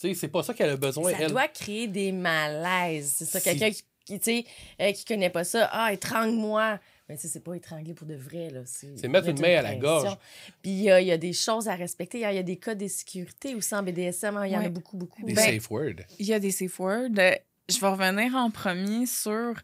[0.00, 1.30] Tu sais, c'est pas ça qu'elle a besoin, Ça elle.
[1.30, 3.12] doit créer des malaises.
[3.18, 4.44] C'est ça, Si- quelqu'un qui, qui, tu sais,
[4.80, 5.68] euh, qui connaît pas ça.
[5.72, 6.80] Ah, étrangle-moi.
[7.08, 8.60] Mais tu sais, c'est pas étrangler pour de vrai, là.
[8.64, 10.16] C'est mettre une main à la gorge.
[10.62, 12.18] Puis il y, a- il y a des choses à respecter.
[12.18, 14.36] Il y a des codes de sécurité aussi en BDSM.
[14.36, 14.46] hein.
[14.46, 15.24] Il y en a beaucoup, beaucoup.
[15.26, 15.96] Des Ben, safe words.
[16.18, 17.10] Il y a des safe words.
[17.18, 17.34] Euh,
[17.68, 19.54] Je vais revenir en premier sur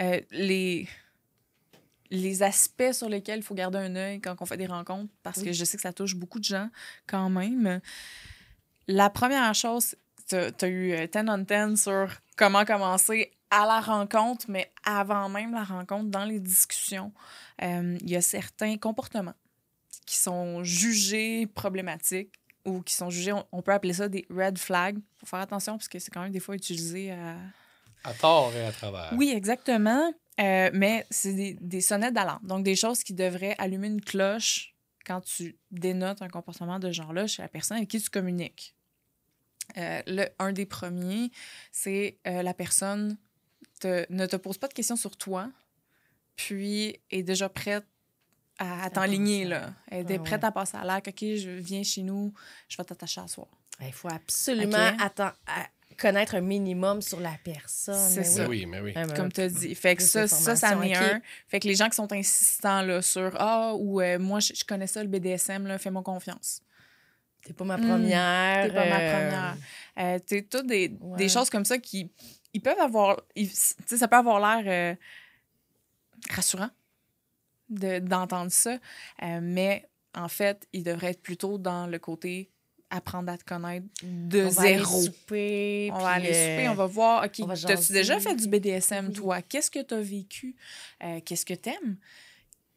[0.00, 0.86] euh, les,
[2.10, 5.42] les aspects sur lesquels il faut garder un œil quand on fait des rencontres, parce
[5.42, 6.68] que je sais que ça touche beaucoup de gens
[7.06, 7.80] quand même.
[8.88, 9.94] La première chose,
[10.28, 15.28] tu as eu euh, 10 on 10 sur comment commencer à la rencontre, mais avant
[15.28, 17.12] même la rencontre, dans les discussions,
[17.62, 19.34] euh, il y a certains comportements
[20.06, 22.32] qui sont jugés problématiques
[22.64, 24.96] ou qui sont jugés, on, on peut appeler ça des red flags.
[24.96, 27.36] Il faut faire attention parce que c'est quand même des fois utilisé à...
[28.04, 29.12] À tort et à travers.
[29.16, 30.12] Oui, exactement.
[30.40, 32.44] Euh, mais c'est des, des sonnettes d'alarme.
[32.46, 34.71] Donc, des choses qui devraient allumer une cloche
[35.04, 38.74] quand tu dénotes un comportement de genre-là chez la personne avec qui tu communiques.
[39.76, 41.30] Euh, le, un des premiers,
[41.70, 43.16] c'est euh, la personne
[43.80, 45.50] te- ne te pose pas de questions sur toi,
[46.36, 47.86] puis est déjà prête
[48.58, 49.44] à, à t'enligner.
[49.44, 49.72] là.
[49.88, 50.24] Elle est Ah ouais.
[50.24, 51.08] prête à passer à l'acte.
[51.08, 52.32] OK, je viens chez nous,
[52.68, 53.48] je vais t'attacher à soir.
[53.80, 55.00] Il faut absolument Ok.
[55.00, 57.94] atten- à- connaître un minimum sur la personne.
[57.94, 58.48] C'est Mais ça.
[58.48, 58.92] Oui, mais oui.
[58.94, 59.74] Ouais, mais comme tu as dit.
[59.74, 61.20] Fait que ça, ça, ça en est un.
[61.48, 64.64] Fait que les gens qui sont insistants là, sur Ah, ou euh, moi, je, je
[64.64, 66.60] connais ça, le BDSM, là, fais-moi confiance.
[67.44, 68.66] T'es pas ma première.
[68.68, 69.56] T'es pas ma euh, première.
[69.98, 71.16] Euh, tu toutes des, Ouais.
[71.18, 72.10] des choses comme ça qui
[72.54, 73.20] ils peuvent avoir.
[73.34, 74.94] tu sais, ça peut avoir l'air euh,
[76.30, 76.70] rassurant
[77.68, 78.78] de- d'entendre ça,
[79.22, 82.50] euh, mais en fait, ils devraient être plutôt dans le côté
[82.94, 85.02] apprendre à te connaître de on va aller zéro.
[85.02, 88.46] souper, On va aller souper, euh, on va voir, OK, va t'as-tu déjà fait du
[88.48, 89.12] BDSM, Oui.
[89.14, 89.42] toi?
[89.42, 90.54] Qu'est-ce que tu as vécu?
[91.02, 91.96] Euh, Qu'est-ce que t'aimes?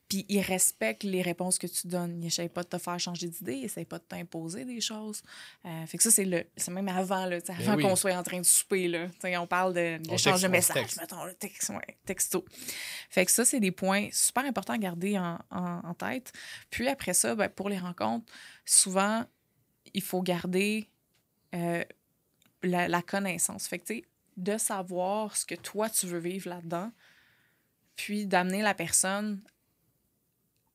[0.07, 2.21] Puis ils respectent les réponses que tu donnes.
[2.21, 5.23] Ils n'essayent pas de te faire changer d'idée, ils n'essayent pas de t'imposer des choses.
[5.65, 7.81] Euh, fait que ça, c'est le c'est même avant, là, Ben avant oui.
[7.83, 8.87] qu'on soit en train de souper.
[8.87, 9.07] Là.
[9.07, 11.01] Tu sais, On parle de On l'échange de messages, texte.
[11.01, 12.45] mettons, le texte, ouais, texto.
[13.09, 16.31] Fait que ça, c'est des points super importants à garder en, en- en tête.
[16.69, 18.31] Puis après ça, ben, pour les rencontres,
[18.63, 19.25] souvent,
[19.95, 20.87] il faut garder
[21.55, 21.83] euh,
[22.61, 23.67] la, connaissance.
[23.67, 23.93] Fait que,
[24.37, 26.91] de savoir ce que toi, tu veux vivre là-dedans,
[27.95, 29.41] puis d'amener la personne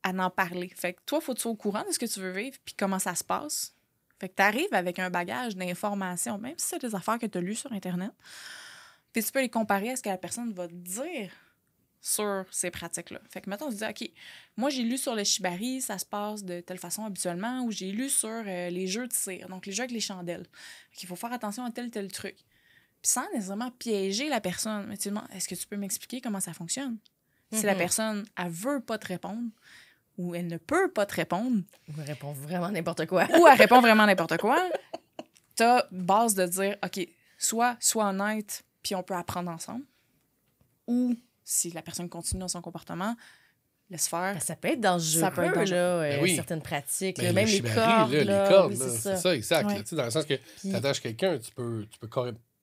[0.02, 0.72] à en parler.
[0.74, 2.98] Fait que toi, faut sois au courant de ce que tu veux vivre, puis comment
[2.98, 3.74] ça se passe.
[4.18, 7.36] Fait que tu arrives avec un bagage d'informations, même si c'est des affaires que tu
[7.36, 8.12] as lues sur Internet,
[9.12, 11.30] puis tu peux les comparer à ce que la personne va te dire
[12.00, 13.20] sur ces pratiques-là.
[13.28, 14.10] Fait que, mettons, on se dit, OK,
[14.56, 17.92] moi, j'ai lu sur le shibari, ça se passe de telle façon habituellement, ou j'ai
[17.92, 20.46] lu sur euh, les jeux de cire, donc les jeux avec les chandelles.
[20.94, 22.36] Qu'il faut faire attention à tel, tel truc.
[23.02, 26.40] Puis sans nécessairement piéger la personne, mais tu demandes, est-ce que tu peux m'expliquer comment
[26.40, 26.96] ça fonctionne?
[27.52, 27.78] Si la Mhm.
[27.78, 29.50] personne, elle veut pas te répondre,
[30.18, 33.26] ou elle ne peut pas te répondre, On répond vraiment n'importe quoi.
[33.38, 34.70] ou elle répond vraiment n'importe quoi,
[35.56, 37.06] t'as base de dire, OK,
[37.38, 39.84] soit, soit honnête, puis on peut apprendre ensemble,
[40.86, 41.14] ou
[41.52, 43.16] si la personne continue dans son comportement,
[43.90, 44.34] laisse faire.
[44.34, 45.74] Ben, ça peut être dangereux, Ça peut être dangereux.
[45.76, 46.36] là, euh, Ben oui.
[46.36, 47.16] certaines pratiques.
[47.16, 48.12] Ben, là, le même les cordes.
[48.12, 49.16] là, là, les cordes, oui, c'est ça.
[49.16, 49.66] ça, exact.
[49.66, 49.74] Ouais.
[49.74, 52.08] là, tu sais, dans le sens que Puis- tu attaches quelqu'un, tu peux, tu peux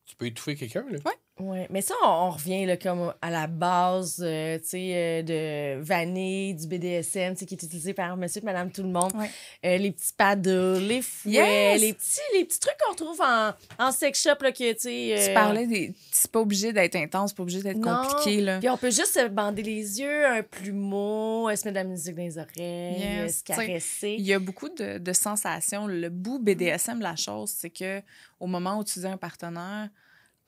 [0.06, 0.86] tu peux étouffer quelqu'un.
[0.90, 1.00] là.
[1.40, 5.22] Ouais, mais ça, on, on revient là, comme à la base euh, tu sais, euh,
[5.22, 9.12] de vanille, du BDSM, qui est utilisé par monsieur et madame tout le monde.
[9.16, 9.30] Ouais.
[9.66, 11.82] Euh, les petits paddles, les fouets, Yes!
[11.82, 15.34] les, petits, les petits trucs qu'on retrouve en, en sex shop, là, que, tu euh,
[15.34, 15.94] parlais des.
[16.12, 18.60] C'est pas obligé d'être intense, c'est pas obligé d'être compliqué, là.
[18.60, 22.16] Puis on peut juste se bander les yeux, un plumeau, se mettre de la musique
[22.16, 24.16] dans les oreilles, Yes, se caresser.
[24.18, 25.88] Il y a beaucoup de, de sensations.
[25.88, 28.02] Le bout BDSM de la chose, c'est que
[28.40, 29.90] au moment où tu dis un partenaire,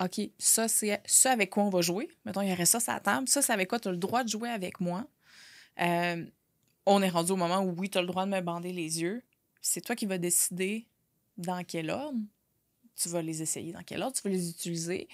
[0.02, 2.10] OK, ça, c'est ça avec quoi on va jouer.
[2.26, 3.28] Mettons, il y aurait ça sur la table.
[3.28, 5.06] Ça, c'est avec quoi tu as le droit de jouer avec moi.
[5.82, 6.26] Euh,
[6.86, 9.02] on est rendu au moment où, oui, tu as le droit de me bander les
[9.02, 9.22] yeux.
[9.62, 10.88] C'est toi qui vas décider
[11.38, 12.20] dans quel ordre
[12.96, 15.08] tu vas les essayer, dans quel ordre tu vas les utiliser.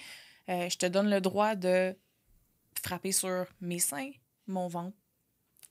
[0.48, 1.94] Euh, je te donne le droit de
[2.82, 4.12] frapper sur mes seins,
[4.46, 4.96] mon ventre,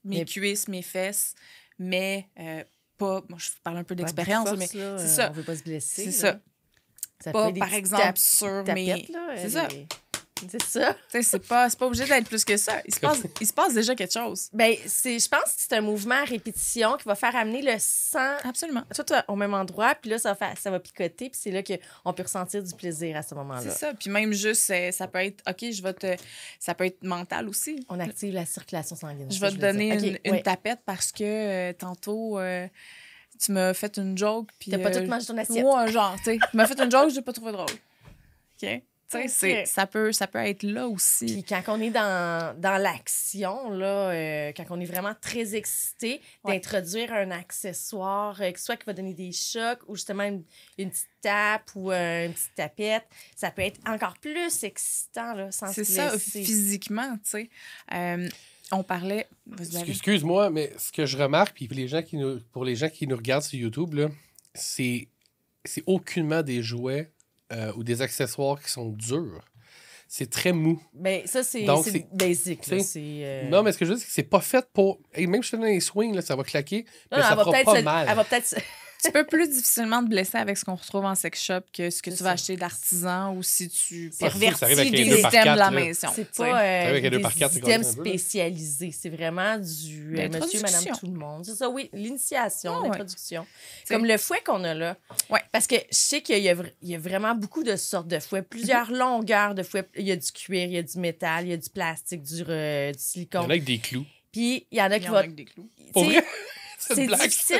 [0.04, 1.36] mes Mais- cuisses, mes fesses,
[1.80, 2.64] mais euh,
[2.98, 3.24] pas.
[3.30, 5.30] Moi, je parle un peu d'expérience, mais c'est ça.
[5.30, 6.06] On veut pas se blesser.
[6.06, 6.40] C'est ça.
[7.24, 9.08] Ça Pas, fait des par exemple, tap- sur tapettes, mes.
[9.38, 9.68] C'est euh, ça.
[10.52, 10.96] C'est ça.
[11.24, 12.82] C'est pas, c'est pas obligé d'être plus que ça.
[12.86, 14.50] Il se, passe, il se passe déjà quelque chose.
[14.52, 17.76] Ben, c'est, je pense que c'est un mouvement à répétition qui va faire amener le
[17.80, 18.84] sang Absolument.
[18.94, 21.64] tout au même endroit, puis là, ça va, faire- ça va picoter, puis c'est là
[21.64, 23.72] qu'on peut ressentir du plaisir à ce C'est moment-là.
[23.72, 23.94] ça.
[23.94, 26.16] Puis même juste, euh, ça peut être, OK, je vais te.
[26.60, 27.86] Ça peut être mental aussi.
[27.88, 29.32] On active la circulation sanguine.
[29.32, 30.44] Je vais te donner une, Ok, une ouais.
[30.44, 32.68] tapette parce que euh, tantôt, euh,
[33.40, 34.50] tu m'as fait une joke.
[34.60, 35.66] Puis, T'as pas euh, tout mangé ton assiette.
[35.66, 36.38] Ouais, genre, tu sais.
[36.52, 37.66] Tu m'as fait une joke, je l'ai pas trouvé drôle.
[38.64, 38.82] OK?
[39.08, 41.28] Tu sais, ça, peut, ça peut être là aussi.
[41.28, 46.20] Puis quand on est dans, dans l'action, là, euh, quand on est vraiment très excité,
[46.44, 46.54] Ouais.
[46.56, 50.44] d'introduire un accessoire, euh, que soit qui va donner des chocs ou justement une,
[50.80, 55.52] une petite tape ou euh, une petite tapette, ça peut être encore plus excitant, là,
[55.52, 57.50] sans se C'est ça, physiquement, tu sais.
[58.76, 59.28] On parlait.
[59.88, 62.90] Excuse-moi, mais ce que je remarque, puis pour les gens qui nous, pour les gens
[62.90, 63.96] qui nous regardent sur YouTube,
[64.54, 65.08] c'est,
[65.64, 67.12] c'est aucunement des jouets
[67.52, 69.42] euh, ou des accessoires qui sont durs.
[70.08, 70.82] C'est très mou.
[70.94, 72.08] Ben, ça, c'est là, c'est,
[72.98, 75.00] euh, Non, mais ce que je veux dire, c'est que c'est pas fait pour.
[75.14, 77.24] et même si je te donne les swings, là, ça va claquer, non, mais non,
[77.24, 78.08] ça fera pas mal.
[78.10, 78.56] Elle va peut-être
[79.06, 82.02] Tu peux plus difficilement te blesser avec ce qu'on retrouve en sex shop que ce
[82.02, 86.08] que tu vas acheter d'artisan ou si tu pervertis avec des systèmes de la maison.
[86.14, 88.92] C'est pas euh, avec des systèmes spécialisés.
[88.92, 91.46] C'est vraiment du euh, monsieur, madame, tout le monde.
[91.46, 92.88] C'est ça, oui, l'initiation, Ah ouais.
[92.90, 93.46] l'introduction.
[93.84, 94.98] C'est- Comme le fouet qu'on a là.
[95.30, 95.42] Ouais.
[95.52, 98.90] Parce que je sais qu'il y, a y vraiment beaucoup de sortes de fouets, plusieurs
[98.92, 98.98] Mhm.
[98.98, 99.88] longueurs de fouets.
[99.96, 102.24] Il y a du cuir, il y a du métal, il y a du plastique,
[102.24, 103.42] du, euh, du Il y silicone.
[103.42, 104.06] en a avec des clous.
[104.32, 105.22] Puis il y en a Il qui y en vont.
[106.88, 107.60] C'est difficile.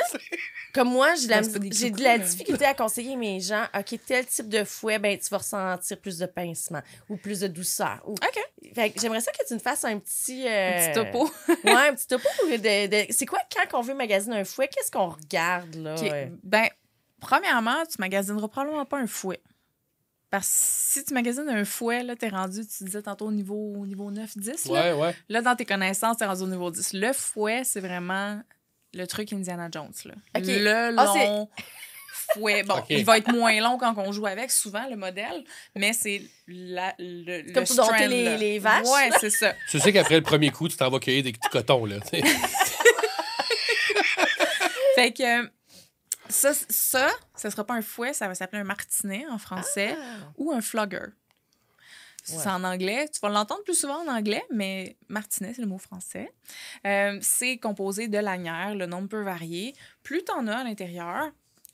[0.74, 3.64] Comme moi, j'ai de la, Ben, j'ai de la difficulté à conseiller mes gens.
[3.78, 7.48] OK, tel type de fouet, ben, tu vas ressentir plus de pincement ou plus de
[7.48, 8.02] douceur.
[8.06, 8.12] Ou...
[8.14, 8.40] OK.
[8.74, 10.46] Fait que j'aimerais ça que tu me fasses un petit.
[10.48, 11.32] euh, Un petit topo.
[11.64, 12.28] ouais, un petit topo.
[12.50, 14.68] de, de- C'est quoi quand on veut magasiner un fouet?
[14.68, 15.96] Qu'est-ce qu'on regarde, là?
[15.96, 16.04] OK.
[16.04, 16.28] euh?
[16.44, 16.68] Ben,
[17.22, 19.42] premièrement, tu magasineras probablement pas un fouet.
[20.30, 20.54] Parce que
[21.00, 24.12] si tu magasines un fouet, là, t'es rendu, tu disais tantôt au niveau, au niveau
[24.12, 24.66] 9, 10.
[24.66, 24.74] Là.
[24.96, 25.16] Ouais, ouais.
[25.30, 26.92] là, dans tes connaissances, t'es rendu au niveau 10.
[26.94, 28.42] Le fouet, c'est vraiment
[28.96, 29.94] le truc Indiana Jones.
[30.06, 30.14] Là.
[30.36, 30.44] OK.
[30.46, 31.50] Le Ah, c'est- long
[32.34, 32.64] fouet.
[32.64, 35.44] Bon, il va être moins long quand on joue avec, souvent, le modèle,
[35.76, 38.38] mais c'est la, le, le Comme pour strand, les- là.
[38.38, 39.54] les vaches, Ouais, c'est ça.
[39.70, 41.98] Tu sais qu'après le premier coup, tu t'en vas cueillir des petits cotons, là.
[44.96, 45.50] Fait que
[46.30, 50.32] ça, ça, ça sera pas un fouet, ça va s'appeler un martinet en français Ah.
[50.38, 51.08] ou un flogger.
[52.28, 53.08] C'est en anglais.
[53.14, 56.34] Tu vas l'entendre plus souvent en anglais, mais martinet, c'est le mot français.
[56.86, 59.74] Euh, c'est composé de lanières, le nombre peut varier.
[60.04, 61.32] Plus tu en as à l'intérieur,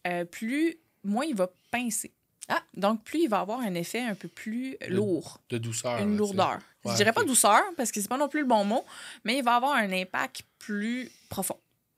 [0.08, 2.12] euh, plus moins il va pincer.
[2.50, 2.62] Ah.
[2.76, 6.00] Donc, plus il va avoir un effet un peu plus lourd De douceur.
[6.00, 6.60] une lourdeur.
[6.84, 8.84] Ouais, je dirais pas douceur, parce que c'est pas non plus le bon mot,
[9.24, 11.58] mais il va avoir un impact plus profond.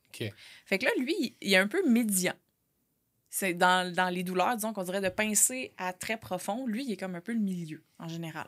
[0.09, 0.31] OK.
[0.65, 2.33] Fait que là, lui, il- il est un peu médian.
[3.35, 6.67] C'est dans, dans les douleurs, disons qu'on dirait de pincer à très profond.
[6.67, 8.45] Lui, il est comme un peu le milieu, en général.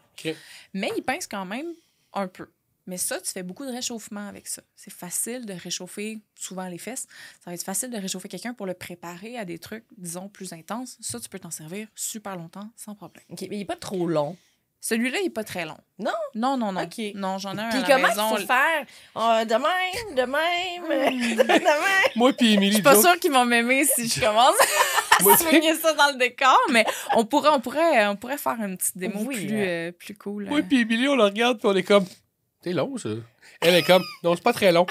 [0.76, 1.66] Mais il pince quand même
[2.14, 2.48] un peu.
[2.86, 4.62] Mais ça, tu fais beaucoup de réchauffement avec ça.
[4.76, 7.08] C'est facile de réchauffer souvent les fesses.
[7.44, 10.54] Ça va être facile de réchauffer quelqu'un pour le préparer à des trucs, disons, plus
[10.54, 10.98] intenses.
[11.02, 13.26] Ça, tu peux t'en servir super longtemps sans problème.
[13.30, 14.38] OK, mais il n'est pas trop long.
[14.88, 15.78] Celui-là, il est pas très long.
[15.98, 16.12] Non?
[16.36, 16.84] Non, non, non.
[16.84, 17.02] OK.
[17.16, 18.86] Non, j'en ai un Puis à la comment il faut faire?
[19.16, 22.12] Ah, de même, de même, de même.
[22.16, 24.54] Moi puis Émilie, Je suis pas sûre qu'ils vont m'aimer si je commence
[25.10, 28.78] à soigner ça dans le décor, mais on pourrait, on pourrait, on pourrait faire une
[28.78, 29.60] petite démo Oui, plus, hein.
[29.60, 30.46] euh, plus cool.
[30.46, 30.62] moi euh.
[30.62, 32.06] puis Émilie, on le regarde puis on est comme...
[32.66, 33.10] C'est long, ça.
[33.62, 34.02] Elle est comme...
[34.24, 34.88] Non, c'est pas très long.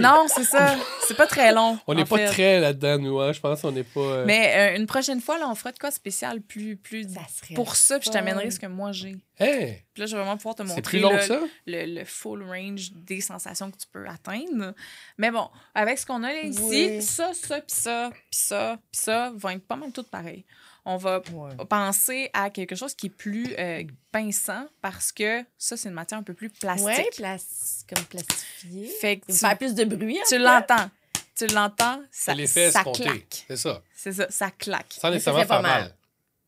[0.00, 0.74] Non, c'est ça.
[1.06, 1.78] C'est pas très long.
[1.86, 2.26] On n'est pas fait.
[2.26, 3.32] très là-dedans, nous, hein.
[3.32, 4.00] Je pense qu'on n'est pas...
[4.00, 7.04] euh, Mais euh, une prochaine fois, là, on fera de quoi de spécial plus, plus
[7.04, 9.14] Ça serait pour ça, puis je t'amènerai ce que moi j'ai.
[9.38, 11.40] Hey, Puis là, je vais vraiment pouvoir te montrer c'est plus long le, que ça?
[11.66, 14.74] le, le full range des sensations que tu peux atteindre.
[15.16, 17.00] Mais bon, avec ce qu'on a là ici, Oui.
[17.02, 20.44] ça, ça, puis ça, puis ça, puis ça vont être pas mal toutes pareilles.
[20.86, 21.50] On va Ouais.
[21.68, 26.18] penser à quelque chose qui est plus euh, pinçant parce que ça, c'est une matière
[26.20, 27.16] un peu plus plastique.
[27.16, 28.86] Plas- comme plastifié.
[29.00, 30.18] Fait que tu, faire plus de bruit.
[30.28, 30.90] tu l'entends.
[31.36, 33.02] Tu l'entends, ça, ça escompté.
[33.04, 33.44] claque.
[33.48, 33.82] C'est ça.
[33.94, 34.92] C'est ça, ça claque.
[35.00, 35.82] Ça nécessairement fait pas faire mal.
[35.84, 35.96] mal.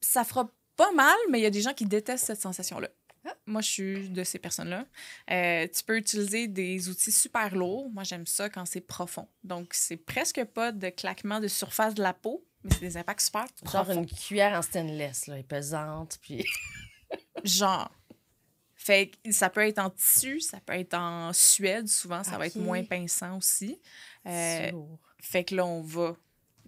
[0.00, 2.88] Ça fera pas mal, mais il y a des gens qui détestent cette sensation-là.
[3.26, 3.34] Ah.
[3.46, 4.84] Moi, je suis de ces personnes-là.
[5.32, 7.90] Euh, tu peux utiliser des outils super lourds.
[7.90, 9.26] Moi, j'aime ça quand c'est profond.
[9.42, 13.20] Donc, c'est presque pas de claquement de surface de la peau, mais c'est des impacts
[13.20, 14.02] super Genre profonds.
[14.02, 16.18] une cuillère en stainless, là, elle est pesante.
[16.22, 16.44] Puis...
[17.44, 17.90] Genre.
[18.74, 22.46] Fait que ça peut être en tissu, ça peut être en suède, souvent, ça va
[22.46, 23.80] être moins pinçant aussi.
[24.26, 24.98] Euh, C'est lourd.
[25.18, 26.14] Fait que là, on va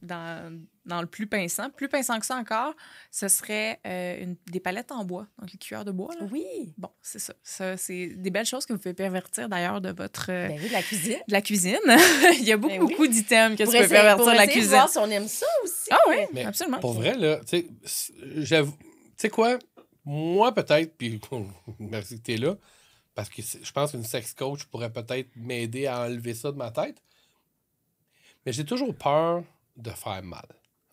[0.02, 1.70] dans, dans le plus pinçant.
[1.70, 2.74] Plus pinçant que ça encore,
[3.10, 6.12] ce serait euh, une- des palettes en bois, donc les cuillères de bois.
[6.18, 6.26] Là.
[6.32, 6.72] Oui.
[6.78, 7.34] Bon, c'est ça.
[7.42, 10.30] Ça, c'est des belles choses que vous pouvez pervertir d'ailleurs de votre.
[10.30, 11.18] euh, Ben oui, de la cuisine.
[11.28, 11.78] de la cuisine.
[12.40, 12.92] Il y a beaucoup, Ben oui.
[12.92, 14.70] beaucoup d'items que Pour tu peux essayer- pervertir de la cuisine.
[14.70, 15.88] voir si on aime ça aussi.
[15.90, 16.80] Ah oui, Mais absolument.
[16.80, 18.72] Pour vrai, là, tu sais, j'avoue...
[18.78, 18.86] Tu
[19.18, 19.58] sais quoi?
[20.04, 21.20] moi, peut-être, puis
[21.78, 22.56] merci que tu es là,
[23.14, 26.70] parce que je pense qu'une sex coach pourrait peut-être m'aider à enlever ça de ma
[26.70, 27.02] tête.
[28.46, 29.42] Mais j'ai toujours peur
[29.76, 30.46] de faire mal.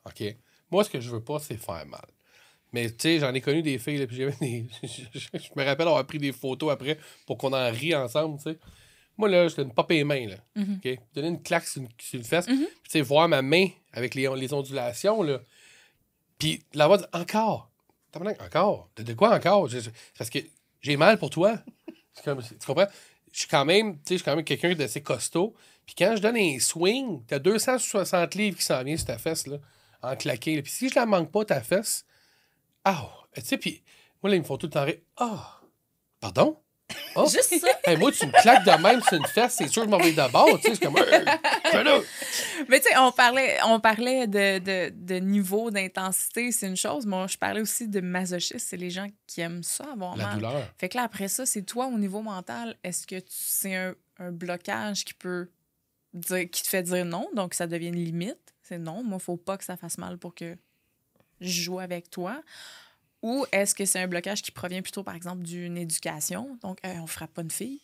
[0.05, 0.35] OK?
[0.71, 2.05] Moi, ce que je veux pas, c'est faire mal.
[2.73, 4.65] Mais tu sais, j'en ai connu des filles, là, puis j'avais des...
[4.83, 8.59] je me rappelle avoir pris des photos après pour qu'on en rie ensemble, tu sais.
[9.17, 10.35] Moi, là, je donne pas les mains, là.
[10.55, 10.79] Mhm.
[10.83, 10.99] OK?
[11.13, 12.65] Donner une claque sur une, sur une fesse, Mhm.
[12.83, 15.39] tu sais, voir ma main avec les, les ondulations, là.
[16.37, 17.69] Puis la voix dit encore.
[18.39, 18.89] Encore?
[18.95, 19.67] De, de quoi encore?
[19.67, 20.39] Je- je- c'est parce que
[20.81, 21.57] j'ai mal pour toi.
[22.23, 22.87] Comme- tu comprends?
[23.31, 25.53] Je suis quand même, tu sais, je suis quand même quelqu'un d'assez costaud.
[25.85, 29.47] Puis quand je donne un swing, t'as 260 livres qui s'en viennent sur ta fesse,
[29.47, 29.57] là,
[30.05, 30.55] en claqué.
[30.55, 30.61] là.
[30.61, 32.05] Puis si je la manque pas, ta fesse,
[32.83, 33.83] ah, tu sais, puis
[34.21, 34.99] moi, là, ils me font tout le temps rire.
[35.17, 35.61] Ah,
[36.19, 36.59] pardon?
[37.15, 37.27] Oh.
[37.29, 37.67] Juste ça.
[37.83, 39.97] Hey, moi, tu me claques de même sur une fesse, c'est sûr que je m'en
[39.97, 40.93] vais d'abord, tu sais, c'est comme.
[42.69, 47.05] Mais tu sais, on parlait, on parlait de, de, de niveau d'intensité, c'est une chose.
[47.05, 48.59] Moi, je parlais aussi de masochisme.
[48.59, 50.35] C'est les gens qui aiment ça, avoir La mal.
[50.35, 50.63] douleur.
[50.77, 52.75] Fait que là, après ça, c'est toi au niveau mental.
[52.83, 55.49] Est-ce que c'est un, un blocage qui peut
[56.13, 58.53] dire, qui te fait dire non, donc ça devient une limite?
[58.67, 60.57] C'est non, moi, faut pas que ça fasse mal pour que
[61.39, 62.41] je joue avec toi.
[63.21, 66.57] Ou est-ce que c'est un blocage qui provient plutôt, par exemple, d'une éducation?
[66.61, 67.79] Donc, euh, on frappe pas une fille.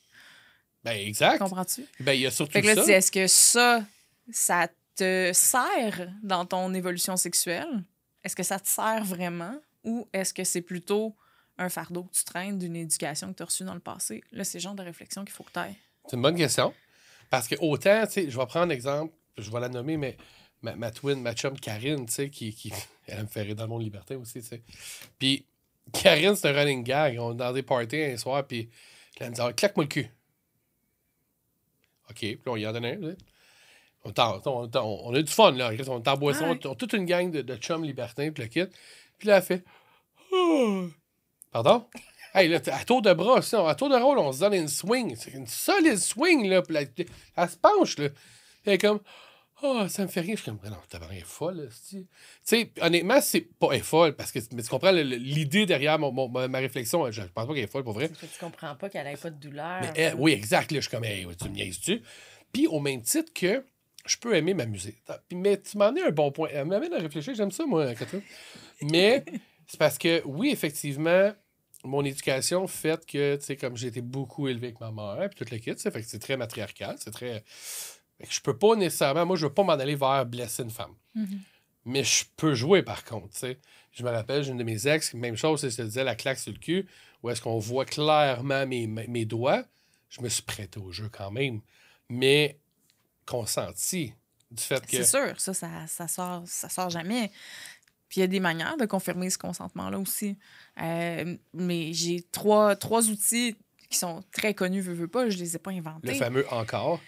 [0.84, 1.38] Ben, exact.
[1.38, 1.86] Comprends-tu?
[2.00, 2.91] Ben, il y a surtout Fait que là, ça.
[2.91, 3.86] est-ce que ça,
[4.32, 7.84] ça te sert dans ton évolution sexuelle?
[8.24, 9.56] Est-ce que ça te sert vraiment?
[9.84, 11.15] Ou est-ce que c'est plutôt
[11.60, 14.24] un fardeau que tu traînes d'une éducation que tu as reçue dans le passé?
[14.32, 15.78] Là, c'est le genre de réflexion qu'il faut que tu ailles.
[16.08, 16.74] C'est une bonne question.
[17.30, 20.17] Parce que autant, tu sais, je vais prendre un exemple, je vais la nommer, mais
[20.62, 22.71] ma, ma twin, ma chum Karine, tu sais, qui, qui
[23.08, 24.62] elle me fait rire dans le monde libertin aussi, tu sais.
[25.19, 25.45] Puis
[25.91, 27.17] Karine, c'est un running gag.
[27.19, 28.69] On est dans des parties un soir, puis
[29.19, 30.10] elle me dit Ah, claque-moi le cul.
[32.10, 32.95] OK, puis là, on y en donne un.
[32.97, 33.17] tu sais.
[34.04, 34.13] On,
[34.45, 35.69] on, on- on a du fun, là.
[35.88, 36.60] On est en boisson, Ouais.
[36.65, 38.65] on a toute une gang de, de chums libertins, puis le kit.
[39.17, 39.63] Puis là, elle fait
[40.34, 40.86] Ah.
[41.52, 41.86] Pardon?
[42.34, 45.15] Hey, là, à tour de bras, à tour de rôle, on se donne une swing.
[45.17, 46.62] C'est une solide swing, là.
[46.62, 46.89] Puis elle,
[47.36, 48.10] elle se penche, là.
[48.10, 48.17] Puis
[48.65, 49.00] elle est comme,
[49.63, 50.38] oh, ça me fait rire.
[50.38, 51.69] Je suis comme, non, t'as rien folle.
[51.89, 52.08] Tu
[52.43, 56.12] sais, honnêtement, c'est pas elle est folle, parce que mais tu comprends l'idée derrière mon-
[56.12, 57.10] mon- ma, réflexion.
[57.12, 58.10] Je pense pas qu'elle est folle, pour vrai.
[58.10, 59.82] Que tu comprends pas qu'elle n'ait pas de douleur.
[59.82, 60.71] Mais elle- oui, exact.
[60.71, 62.02] Là, je suis comme, hey, tu me niaises-tu?
[62.52, 63.63] Puis au même titre que
[64.06, 64.95] je peux aimer m'amuser.
[65.32, 66.50] Mais tu m'en es un bon point.
[66.52, 67.34] Elle m'amène à réfléchir.
[67.36, 68.24] J'aime ça, moi, Catherine.
[68.82, 69.24] Mais
[69.67, 71.32] c'est parce que, oui, effectivement,
[71.84, 75.45] mon éducation fait que, tu sais, comme j'ai été beaucoup élevé avec ma mère, puis
[75.45, 77.43] tout le kit, fait que c'est très matriarcal, c'est très...
[78.30, 79.26] Je peux pas nécessairement...
[79.26, 80.96] Moi, je veux pas m'en aller vers blesser une femme.
[81.86, 83.60] Mais je peux jouer, par contre, tu sais.
[83.92, 86.16] Je me rappelle, j'ai une de mes ex, même chose, c'est, je te disais, la
[86.16, 86.88] claque sur le cul,
[87.24, 89.66] où est-ce qu'on voit clairement mes, mes mes doigts.
[90.10, 91.60] Je me suis prêté au jeu quand même.
[92.08, 92.58] Mais
[93.26, 94.14] consenti
[94.50, 94.98] du fait que...
[94.98, 97.32] C'est sûr, ça, ça, ça, sort, ça sort jamais.
[98.08, 100.38] Puis il y a des manières de confirmer ce consentement-là aussi.
[100.82, 103.56] Euh, mais j'ai trois, trois outils
[103.90, 106.10] qui sont très connus, veux, veux pas, je les ai pas inventés.
[106.10, 107.02] Le fameux encore.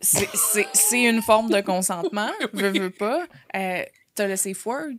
[0.00, 3.24] C'est une forme de consentement, veux, veux pas.
[3.54, 3.82] Euh,
[4.14, 4.92] T'as safe word.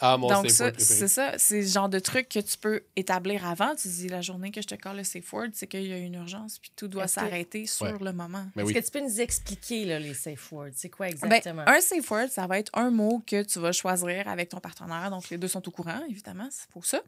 [0.00, 1.32] Ah, mon Donc, c'est ça.
[1.38, 3.76] C'est le genre de truc que tu peux établir avant.
[3.76, 5.96] Tu dis, la journée que je te colle le safe word, c'est qu'il y a
[5.98, 7.94] une urgence, puis tout doit que- s'arrêter sur Ouais.
[8.00, 8.44] le moment.
[8.56, 8.74] Mais Est-ce oui.
[8.74, 10.72] que tu peux nous expliquer là, les safe words?
[10.74, 11.62] C'est quoi Ben, exactement?
[11.66, 15.10] un safe word, ça va être un mot que tu vas choisir avec ton partenaire.
[15.10, 17.00] Donc, les deux sont au courant, évidemment, c'est pour ça.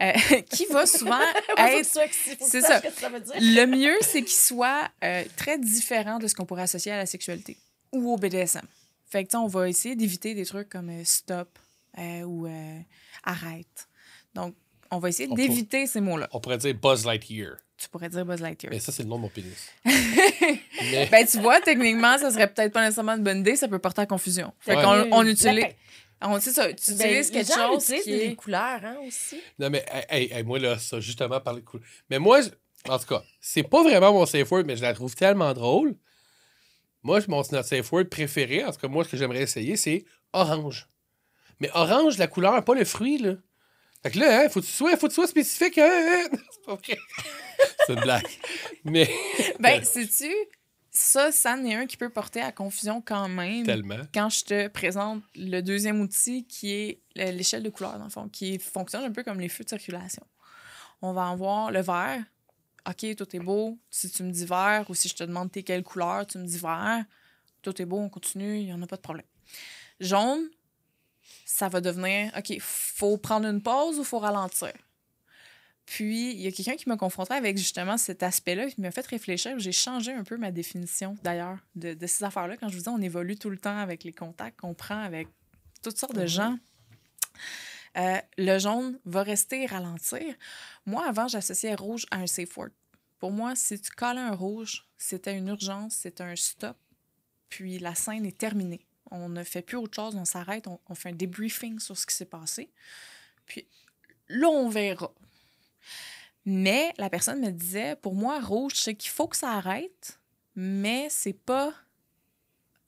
[0.00, 0.12] Euh,
[0.50, 1.20] qui va souvent
[1.58, 1.84] être.
[2.40, 2.80] c'est ça.
[2.80, 3.34] ça veut dire.
[3.36, 7.06] Le mieux, c'est qu'il soit euh, très différent de ce qu'on pourrait associer à la
[7.06, 7.58] sexualité
[7.92, 8.62] ou au BDSM.
[9.10, 11.48] Fait que, tu sais, on va essayer d'éviter des trucs comme euh, stop
[11.98, 12.78] euh, ou euh,
[13.24, 13.88] arrête.
[14.34, 14.54] Donc,
[14.90, 16.28] on va essayer d'éviter ces mots-là.
[16.32, 17.56] On pourrait dire Buzz Lightyear.
[17.76, 18.72] Tu pourrais dire Buzz Lightyear.
[18.72, 19.70] Mais ça, c'est le nom de mon pénis.
[19.84, 23.78] Mais Ben, tu vois, techniquement, ça serait peut-être pas nécessairement une bonne idée, ça peut
[23.78, 24.52] porter à confusion.
[24.60, 24.82] Fait Ouais.
[24.82, 25.64] qu'on on utilise.
[26.22, 28.34] On, c'est ça, tu ben, utilises les quelque chose utilisent qui les est...
[28.34, 29.40] couleurs hein, aussi.
[29.58, 31.86] Non, mais hey, moi, là, ça, justement, parler de couleur.
[32.10, 32.40] Mais moi,
[32.88, 35.94] en tout cas, c'est pas vraiment mon safe word, mais je la trouve tellement drôle.
[37.02, 40.04] Moi, mon notre safe word préféré, en tout cas, moi, ce que j'aimerais essayer, c'est
[40.34, 40.88] orange.
[41.60, 43.34] Mais orange, la couleur, pas le fruit, là.
[44.02, 46.28] Fait que là, hein, faut que tu sois, faut que tu sois spécifique, hein, hein?
[46.52, 46.98] C'est pas vrai.
[47.86, 48.26] c'est une blague.
[48.84, 49.10] Mais
[49.60, 50.32] Ben, sais-tu,
[50.90, 53.66] ça, ça en est un qui peut porter à confusion quand même.
[53.66, 53.98] tellement.
[54.14, 58.10] Quand je te présente le deuxième outil qui est le- l'échelle de couleur, dans le
[58.10, 60.26] fond, qui fonctionne un peu comme les feux de circulation.
[61.02, 62.22] On va avoir le vert.
[62.88, 63.78] OK, tout est beau.
[63.90, 66.46] Si tu me dis vert ou si je te demande t'es quelle couleur, tu me
[66.46, 67.04] dis vert.
[67.60, 69.26] Tout est beau, on continue, il n'y en a pas de problème.
[70.00, 70.48] Jaune,
[71.44, 74.72] ça va devenir OK, faut prendre une pause ou faut ralentir?
[75.86, 79.04] Puis, il y a quelqu'un qui m'a confronté avec justement cet aspect-là, qui m'a fait
[79.06, 79.58] réfléchir.
[79.58, 82.56] J'ai changé un peu ma définition, d'ailleurs, de, de ces affaires-là.
[82.56, 85.26] Quand je vous dis, on évolue tout le temps avec les contacts qu'on prend avec
[85.82, 86.26] toutes sortes de Mhm.
[86.28, 86.58] gens.
[87.96, 90.22] Euh, le jaune va rester ralentir.
[90.86, 92.70] Moi, avant, j'associais rouge à un safe word.
[93.18, 96.76] Pour moi, si tu collais un rouge, c'était une urgence, c'était un stop,
[97.48, 98.86] puis la scène est terminée.
[99.10, 102.14] On ne fait plus autre chose, on s'arrête, on, fait un débriefing sur ce qui
[102.14, 102.70] s'est passé.
[103.46, 103.66] Puis
[104.28, 105.12] là, on verra.
[106.44, 110.18] Mais la personne me disait, pour moi, rouge, c'est qu'il faut que ça arrête,
[110.54, 111.74] mais c'est pas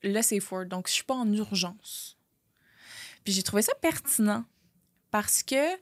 [0.01, 0.65] le safe word.
[0.65, 2.17] Donc, je suis pas en urgence.
[3.23, 4.45] Puis j'ai trouvé ça pertinent
[5.11, 5.75] parce que,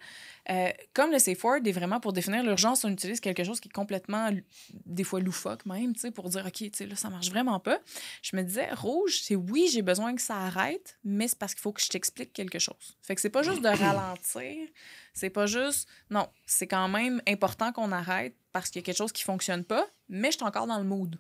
[0.50, 3.70] euh, comme le safe word est vraiment pour définir l'urgence, on utilise quelque chose qui
[3.70, 4.30] est complètement,
[4.86, 7.60] des fois loufoque même, tu sais, pour dire, OK, tu sais, là, ça marche vraiment
[7.60, 7.80] pas.
[8.22, 11.62] Je me disais, rouge, c'est oui, j'ai besoin que ça arrête, mais c'est parce qu'il
[11.62, 12.98] faut que je t'explique quelque chose.
[13.02, 14.68] Fait que c'est pas juste de ralentir,
[15.14, 18.98] c'est pas juste, non, c'est quand même important qu'on arrête parce qu'il y a quelque
[18.98, 21.18] chose qui fonctionne pas, mais je suis encore dans le mood.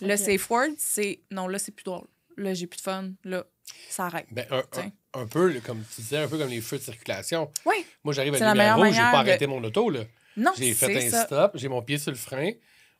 [0.00, 2.06] Le safe word, c'est, non, là, c'est plus drôle.
[2.36, 3.12] Là, j'ai plus de fun.
[3.24, 3.44] Là,
[3.88, 4.26] ça arrête.
[4.30, 7.50] Ben, un, un, un peu, comme tu disais, un peu comme les feux de circulation.
[7.66, 7.84] Oui.
[8.04, 10.00] Moi, j'arrive à la rouge, j'ai pas de- arrêté mon auto, là.
[10.36, 11.26] Non, J'ai fait un ça.
[11.26, 12.52] stop, j'ai mon pied sur le frein,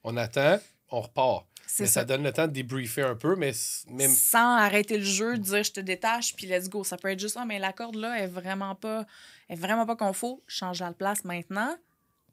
[0.04, 0.60] on attend,
[0.90, 1.46] on repart.
[1.78, 2.00] Mais ça.
[2.00, 2.04] ça.
[2.04, 5.80] donne le temps de débriefer un peu, mais Sans arrêter le jeu, dire je te
[5.80, 6.84] détache, puis let's go.
[6.84, 9.06] Ça peut être juste, ah, mais la corde là est vraiment pas,
[9.48, 10.42] est vraiment pas qu'on faut.
[10.46, 11.74] Change la place maintenant,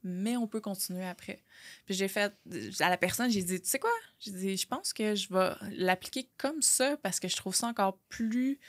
[0.03, 1.41] mais on peut continuer après.
[1.85, 2.33] Puis j'ai fait,
[2.81, 3.91] à la personne, j'ai dit, tu sais quoi?
[4.19, 7.67] J'ai dit, je pense que je vais l'appliquer comme ça parce que je trouve ça
[7.67, 8.59] encore plus,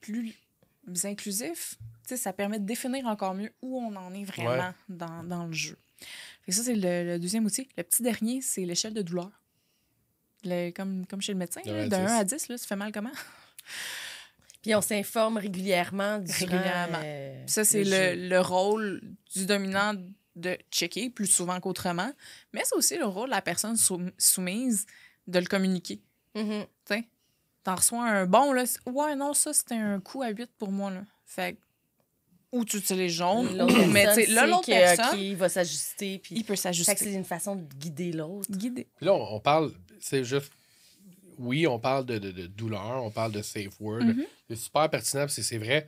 [0.00, 0.34] plus
[1.04, 1.74] inclusif.
[2.02, 4.72] Tu sais, ça permet de définir encore mieux où on en est vraiment Ouais.
[4.88, 5.76] dans, dans le jeu.
[6.42, 7.68] Fait que ça, c'est le, le deuxième outil.
[7.76, 9.30] Le petit dernier, c'est l'échelle de douleur.
[10.44, 12.12] Le- comme, comme chez le médecin, De là, un à de 1 10.
[12.12, 13.10] à 10, là, ça fait mal comment?
[14.62, 17.00] Puis on s'informe régulièrement durant Régulièrement.
[17.04, 19.00] euh, Ça, c'est le le, rôle
[19.34, 19.94] du dominant
[20.36, 22.12] de checker plus souvent qu'autrement.
[22.52, 24.86] Mais c'est aussi le rôle de la personne sou- soumise
[25.26, 26.00] de le communiquer.
[26.34, 26.64] Mhm.
[26.86, 26.94] Tu
[27.64, 28.64] T'en reçois un bon, là.
[28.86, 31.02] Ouais, non, ça, c'était un coup à 8 pour moi, là.
[31.26, 31.58] Fait que-
[32.52, 33.46] Ou tu utilises jaune,
[33.92, 36.18] mais tu sais, l'autre que, personne, il va s'ajuster.
[36.18, 36.36] Puis...
[36.36, 37.12] il peut Fait que c'est s'ajuster.
[37.12, 38.50] une façon de guider l'autre.
[38.50, 38.86] Guider.
[38.96, 40.50] Puis là, on, parle, c'est juste,
[41.38, 44.04] oui, on parle de, de- de douleur, on parle de safe word.
[44.04, 44.24] Mhm.
[44.48, 45.86] C'est super pertinent, puis c'est c'est vrai.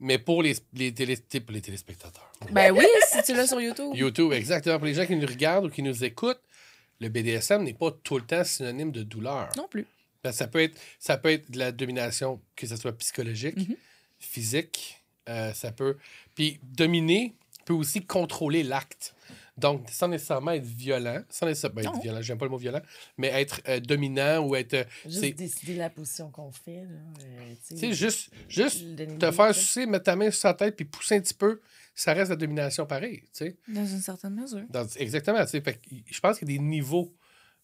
[0.00, 3.92] Mais pour les, les, télé- pour les téléspectateurs, Ben oui, si tu l'as sur YouTube.
[3.94, 4.78] YouTube, exactement.
[4.78, 6.40] Pour les gens qui nous regardent ou qui nous écoutent,
[7.00, 9.50] le BDSM n'est pas tout le temps synonyme de douleur.
[9.58, 9.86] Non plus.
[10.24, 13.76] Que ça, peut être, ça peut être de la domination, que ce soit psychologique, Mhm.
[14.18, 15.96] physique, euh, ça peut...
[16.34, 17.34] Puis dominer
[17.66, 19.14] peut aussi contrôler l'acte.
[19.56, 22.00] Donc, sans nécessairement être violent, sans nécessairement ben, être Non.
[22.00, 22.80] violent, j'aime pas le mot violent,
[23.18, 24.74] mais être euh, dominant ou être...
[24.74, 26.84] euh, Juste c'est- décider la position qu'on fait.
[26.84, 28.82] Là, euh, Tu sais, juste, juste
[29.18, 31.60] te faire sucer, mettre ta main sur sa tête puis pousser un petit peu,
[31.94, 33.56] ça reste la domination pareil, tu sais.
[33.68, 34.64] Dans une certaine mesure.
[34.70, 35.60] Dans- exactement, tu sais.
[35.60, 37.14] Fait que je pense qu'il y a des niveaux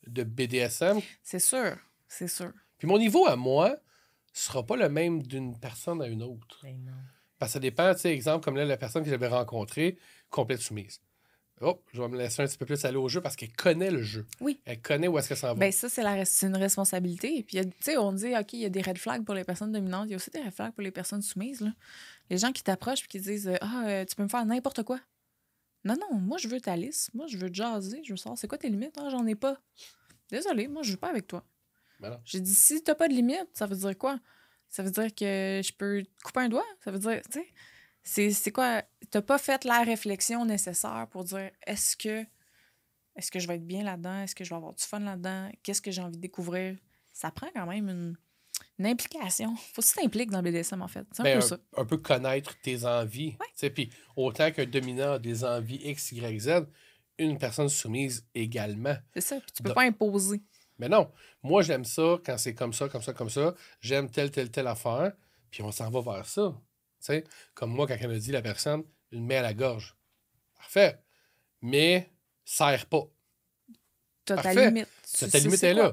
[0.07, 1.01] de BDSM.
[1.23, 1.77] C'est sûr.
[2.11, 2.53] C'est sûr.
[2.79, 3.77] Puis mon niveau à moi
[4.33, 6.59] sera pas le même d'une personne à une autre.
[6.63, 6.93] Ben non.
[7.39, 9.97] Parce que ça dépend, tu sais, exemple, comme là, la personne que j'avais rencontrée,
[10.29, 11.01] complète soumise.
[11.63, 13.91] Oh, je vais me laisser un petit peu plus aller au jeu parce qu'elle connaît
[13.91, 14.27] le jeu.
[14.41, 14.61] Oui.
[14.65, 15.55] Elle connaît où est-ce qu'elle s'en va.
[15.55, 17.39] Ben ça, c'est la une responsabilité.
[17.39, 19.45] Et puis, tu sais, on dit, OK, il y a des red flags pour les
[19.45, 20.07] personnes dominantes.
[20.09, 21.61] Il y a aussi des red flags pour les personnes soumises.
[21.61, 21.73] Là.
[22.31, 24.83] Les gens qui t'approchent et qui disent, euh, ah, euh, tu peux me faire n'importe
[24.83, 25.01] quoi.
[25.85, 27.13] Non, non, moi, je veux ta liste.
[27.15, 28.01] Moi, je veux jaser.
[28.05, 28.97] Je veux savoir, c'est quoi tes limites?
[28.99, 29.61] Ah, j'en ai pas.
[30.31, 31.45] Désolé, moi, je veux pas avec toi.
[32.01, 32.21] Ben.
[32.25, 34.19] J'ai dit, si t'as pas de limite, ça veut dire quoi?
[34.69, 36.65] Ça veut dire que je peux te couper un doigt?
[36.85, 37.41] Ça veut dire, tu
[38.03, 38.83] sais, c'est, quoi?
[39.11, 42.25] T'as pas fait la réflexion nécessaire pour dire, est-ce que,
[43.17, 44.23] est-ce que je vais être bien là-dedans?
[44.23, 45.51] Est-ce que je vais avoir du fun là-dedans?
[45.63, 46.77] Qu'est-ce que j'ai envie de découvrir?
[47.13, 48.17] Ça prend quand même une,
[48.79, 49.55] une implication.
[49.75, 51.07] Faut que tu t'impliques dans le BDSM, en fait.
[51.13, 51.59] C'est un Ben, peu un, ça.
[51.77, 53.37] un peu connaître tes envies.
[53.75, 56.51] Puis autant qu'un dominant a des envies X, Y, Z,
[57.19, 58.97] une personne soumise également.
[59.13, 59.41] C'est ça.
[59.41, 60.43] Puis tu peux Donc- pas imposer.
[60.81, 61.11] Mais non,
[61.43, 63.55] moi j'aime ça quand c'est comme ça, comme ça, comme ça.
[63.81, 65.13] J'aime telle, telle, telle affaire,
[65.51, 66.53] puis on s'en va vers ça.
[67.01, 67.25] Tu sais,
[67.55, 69.97] comme moi, quand elle me dit la personne, une main à la gorge.
[70.57, 70.99] Parfait.
[71.63, 72.11] Mais
[72.45, 73.05] serre pas.
[74.25, 74.89] T'as ta limite.
[75.19, 75.93] Tu Ta limite est là.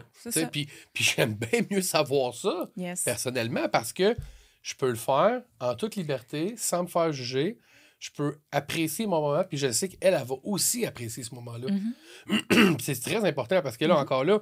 [0.51, 3.03] Puis, puis j'aime bien mieux savoir ça, Yes.
[3.03, 4.15] personnellement, parce que
[4.61, 7.57] je peux le faire en toute liberté, sans me faire juger.
[7.99, 11.71] Je peux apprécier mon moment, puis je sais qu'elle, elle va aussi apprécier ce moment-là.
[11.71, 12.43] Mhm.
[12.47, 14.39] Puis c'est très important parce que là, encore là,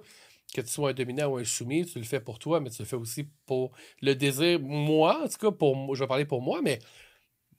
[0.53, 2.81] que tu sois un dominant ou un soumis, tu le fais pour toi, mais tu
[2.81, 3.71] le fais aussi pour
[4.01, 4.59] le désir.
[4.59, 6.79] Moi, en tout cas, pour, moi- je vais parler pour moi, mais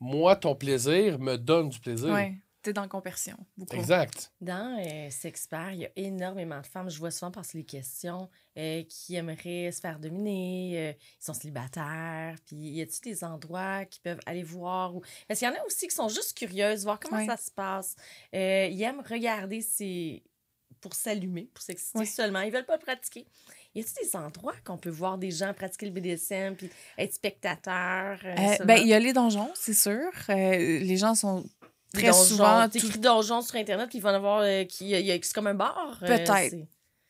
[0.00, 2.10] moi, ton plaisir me donne du plaisir.
[2.10, 2.34] Ouais.
[2.62, 3.36] T'es dans la compersion.
[3.56, 3.76] Beaucoup.
[3.76, 4.32] Exact.
[4.40, 8.28] Dans euh, Sexpert, il y a énormément de femmes, je vois souvent passer les questions,
[8.58, 13.84] euh, qui aimeraient se faire dominer, euh, ils sont célibataires, puis y a-t-il des endroits
[13.84, 14.96] qu'ils peuvent aller voir?
[14.96, 15.02] Ou...
[15.28, 17.94] Parce qu'il y en a aussi qui sont juste curieuses, voir comment ça se passe.
[18.34, 20.24] Euh, ils aiment regarder ces...
[20.88, 22.06] pour s'allumer, pour s'exciter Ouais.
[22.06, 22.40] seulement.
[22.40, 23.26] Ils veulent pas pratiquer.
[23.74, 28.18] Y a-t-il des endroits qu'on peut voir des gens pratiquer le BDSM puis être spectateur?
[28.24, 30.10] euh, Euh, ben, il y a les donjons, c'est sûr.
[30.30, 31.44] Euh, les gens sont
[31.92, 32.24] très donjons.
[32.24, 32.64] souvent.
[32.64, 34.40] tout- T'écris donjon sur Internet, puis il va en avoir.
[34.42, 35.98] euh, qui, il y a- c'est comme un bar.
[36.02, 36.54] euh, Peut-être.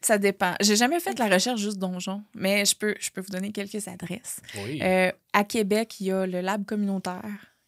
[0.03, 0.55] Ça dépend.
[0.61, 3.89] J'ai jamais fait la recherche juste donjon, mais je peux, je peux vous donner quelques
[3.89, 4.41] adresses.
[4.65, 4.81] Oui.
[4.83, 7.25] Euh, à Québec, il y a le Lab communautaire,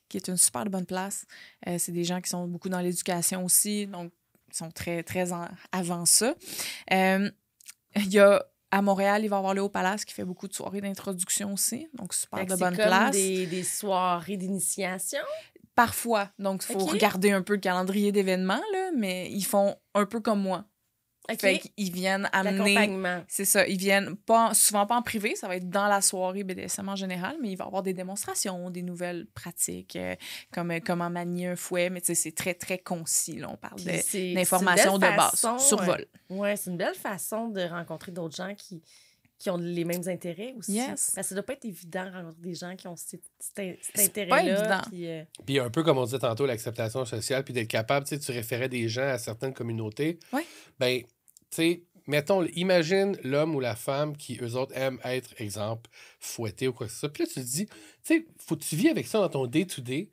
[0.09, 1.25] qui est une super bonne place.
[1.67, 4.18] Euh, c'est des gens qui sont beaucoup dans l'éducation aussi, donc ils
[4.53, 6.35] sont très, très en- avant ça.
[6.93, 7.31] Euh,
[7.97, 10.47] il y a à Montréal, il va y avoir le Haut Palace qui fait beaucoup
[10.47, 13.13] de soirées d'introduction aussi, donc super de bonne comme place.
[13.13, 15.21] Des, des soirées d'initiation?
[15.75, 20.05] Parfois, donc il faut regarder un peu le calendrier d'événements, là, mais ils font un
[20.07, 20.65] peu comme moi.
[21.31, 21.41] OK.
[21.41, 23.23] Fait qu'ils viennent amener L'accompagnement.
[23.29, 23.67] C'est ça.
[23.67, 26.97] Ils viennent pas, souvent pas en privé, ça va être dans la soirée BDSM en
[26.97, 30.15] général, mais il va y avoir des démonstrations, des nouvelles pratiques, euh,
[30.53, 33.37] comme euh, comment manier un fouet, mais tu sais, c'est très, très concis.
[33.37, 33.49] Là.
[33.51, 36.07] On parle de- d'informations de base, façon, survol.
[36.31, 38.83] euh, Ouais, c'est une belle façon de rencontrer d'autres gens qui,
[39.39, 40.73] qui ont les mêmes intérêts aussi.
[40.73, 41.13] Yes.
[41.15, 43.79] Parce que ça doit pas être évident de rencontrer des gens qui ont cet, cet-
[43.99, 44.37] intérêt-là.
[44.37, 44.81] pas évident.
[44.91, 48.17] puis, euh, Puis un peu comme on disait tantôt, l'acceptation sociale, puis d'être capable, tu
[48.17, 50.19] sais, tu référais des gens à certaines communautés.
[50.33, 50.45] Ouais.
[50.81, 51.03] Ben,
[51.63, 55.91] sais, mettons, imagine l'homme ou la femme qui, eux autres, aiment être, exemple,
[56.21, 57.13] fouetté ou quoi que ce soit.
[57.13, 59.47] Puis là, tu te dis, tu sais, faut que tu vis avec ça dans ton
[59.47, 60.11] day-to-day,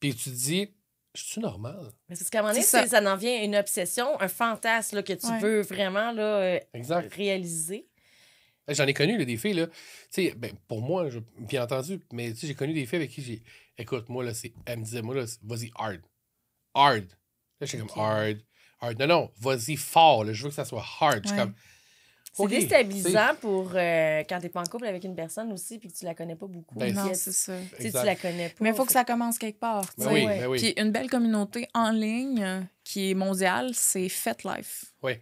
[0.00, 0.72] puis tu te dis,
[1.14, 1.92] je suis normal.
[2.08, 3.00] mais c'est parce qu'à un moment donné, C'est ça.
[3.02, 5.40] ça en vient une obsession, un fantasme là, que tu Ouais.
[5.40, 7.12] veux vraiment là, euh, Exact.
[7.12, 7.88] réaliser.
[8.68, 9.66] J'en ai connu là, des filles, là.
[9.66, 9.74] Tu
[10.10, 13.10] sais, ben, pour moi, je- bien entendu, mais tu sais, j'ai connu des filles avec
[13.10, 13.42] qui j'ai.
[13.78, 14.52] Écoute, moi, là, c'est.
[14.66, 16.02] Elle me disait, moi, là, vas-y, hard.
[16.74, 17.06] Hard.
[17.60, 18.38] Là, j'étais comme hard.
[18.80, 18.98] Hard.
[18.98, 20.32] Non, non, vas-y fort, là.
[20.32, 21.26] Je veux que ça soit hard.
[21.26, 21.36] Ouais.
[21.36, 21.54] comme.
[22.32, 25.88] C'est OK, déstabilisant pour euh, quand t'es pas en couple avec une personne aussi puis
[25.90, 26.76] que tu la connais pas beaucoup.
[26.76, 27.54] Ben, Non, c'est ça.
[27.80, 28.54] tu la connais pas.
[28.60, 29.84] Mais il faut que ça commence quelque part.
[29.96, 30.38] Ben oui, ouais.
[30.38, 30.58] ben oui.
[30.58, 34.84] Puis une belle communauté en ligne euh, qui est mondiale, c'est FetLife.
[35.02, 35.14] Oui.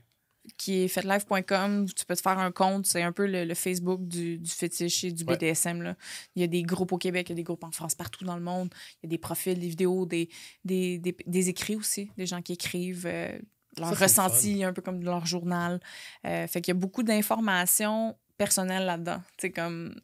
[0.59, 1.86] Qui est fetlife.com.
[1.94, 2.86] Tu peux te faire un compte.
[2.86, 5.36] C'est un peu le, le Facebook du, du fétiche et du Ouais.
[5.36, 5.82] BDSM.
[5.82, 5.97] Là.
[6.34, 8.24] Il y a des groupes au Québec, il y a des groupes en France, partout
[8.24, 8.68] dans le monde.
[9.03, 10.28] Il y a des profils, des vidéos, des,
[10.64, 12.11] des, des, des écrits aussi.
[12.16, 13.38] Des gens qui écrivent euh,
[13.78, 15.80] leur Ça, c'est ressenti, un peu comme leur journal.
[16.26, 19.18] Euh, fait qu'il y a beaucoup d'informations personnelles là-dedans.
[19.38, 20.01] Tu sais, comme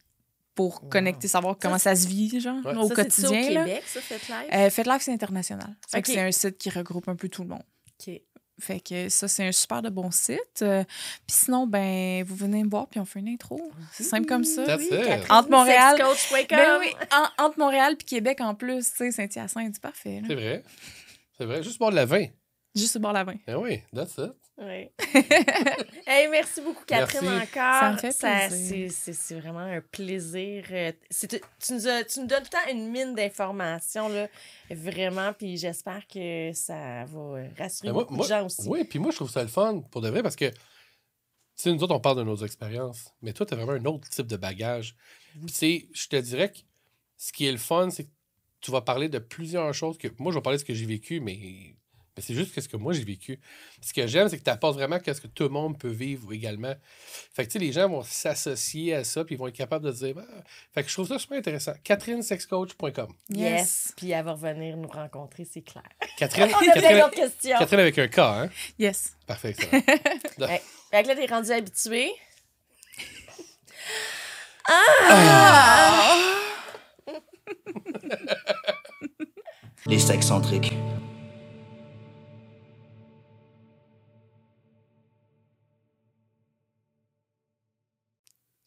[0.54, 0.88] pour Wow.
[0.90, 2.76] connecter, savoir comment ça se vit, genre, Ouais.
[2.76, 3.50] au Ça, quotidien.
[3.50, 3.66] au là.
[3.86, 4.00] Ça?
[4.52, 5.74] Euh, FetLife, c'est international.
[5.88, 6.14] Fait que Ok.
[6.14, 7.62] c'est un site qui regroupe un peu tout le monde.
[8.06, 8.20] OK.
[8.62, 10.62] Fait que ça, c'est un super de bon site.
[10.62, 10.84] Euh,
[11.26, 13.60] puis sinon, ben, vous venez me voir, puis on fait une intro.
[13.92, 14.64] C'est simple comme ça.
[14.64, 14.90] That's it.
[14.90, 16.46] Catherine, Entre Montréal- sexcoach.com.
[16.58, 16.86] Ben oui,
[17.38, 20.22] en- entre Montréal puis Québec en plus, tu sais, Saint-Hyacinthe, c'est parfait.
[20.26, 20.62] C'est vrai.
[21.36, 21.62] C'est vrai.
[21.62, 22.26] Juste boire de la vin.
[22.74, 23.34] Juste au bord la vin.
[23.48, 24.32] Ah oui, that's it.
[24.64, 24.88] Oui.
[26.06, 27.48] hey, merci beaucoup, Catherine, Merci.
[27.56, 27.80] encore.
[27.80, 28.90] Ça me fait plaisir.
[28.90, 30.64] c'est- C'est c'est vraiment un plaisir.
[30.70, 34.28] Euh, c'est- Tu nous, as- tu nous donnes tout le temps une mine d'informations, là,
[34.70, 38.68] vraiment, puis j'espère que ça va rassurer Ben, moi- beaucoup moi- de gens aussi.
[38.68, 40.54] Oui, puis moi, je trouve ça le fun, pour de vrai, parce que, tu
[41.56, 44.08] sais, nous autres, on parle de nos expériences, mais toi, tu as vraiment un autre
[44.08, 44.94] type de bagage.
[45.32, 46.58] Puis, tu sais, je te dirais que
[47.16, 48.10] ce qui est le fun, c'est que
[48.60, 50.08] tu vas parler de plusieurs choses que.
[50.18, 51.74] Moi, je vais parler de ce que j'ai vécu, mais,
[52.16, 53.40] mais c'est juste ce que moi, j'ai vécu.
[53.80, 56.30] Ce que j'aime, c'est que tu apportes vraiment ce que tout le monde peut vivre
[56.32, 56.74] également.
[57.32, 59.86] Fait que, tu sais, les gens vont s'associer à ça, puis ils vont être capables
[59.86, 60.16] de dire.
[60.18, 60.42] Ah.
[60.74, 61.72] Fait que je trouve ça super intéressant.
[61.82, 63.14] CatherineSexCoach.com.
[63.30, 63.94] Yes.
[63.96, 65.88] Puis elle va revenir nous rencontrer, c'est clair.
[66.18, 67.58] Catherine, On a plein Catherine, d'autres questions.
[67.58, 68.50] Catherine avec un K, hein?
[68.78, 69.16] Yes.
[69.26, 69.66] Parfait, ça.
[70.90, 72.10] Fait que là, t'es rendu habitué.
[79.86, 80.72] Les sexcentriques.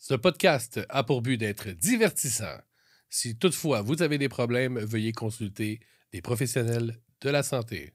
[0.08, 2.60] Ce podcast a pour but d'être divertissant.
[3.10, 5.80] Si toutefois vous avez des problèmes, veuillez consulter
[6.14, 7.92] des professionnels de la santé.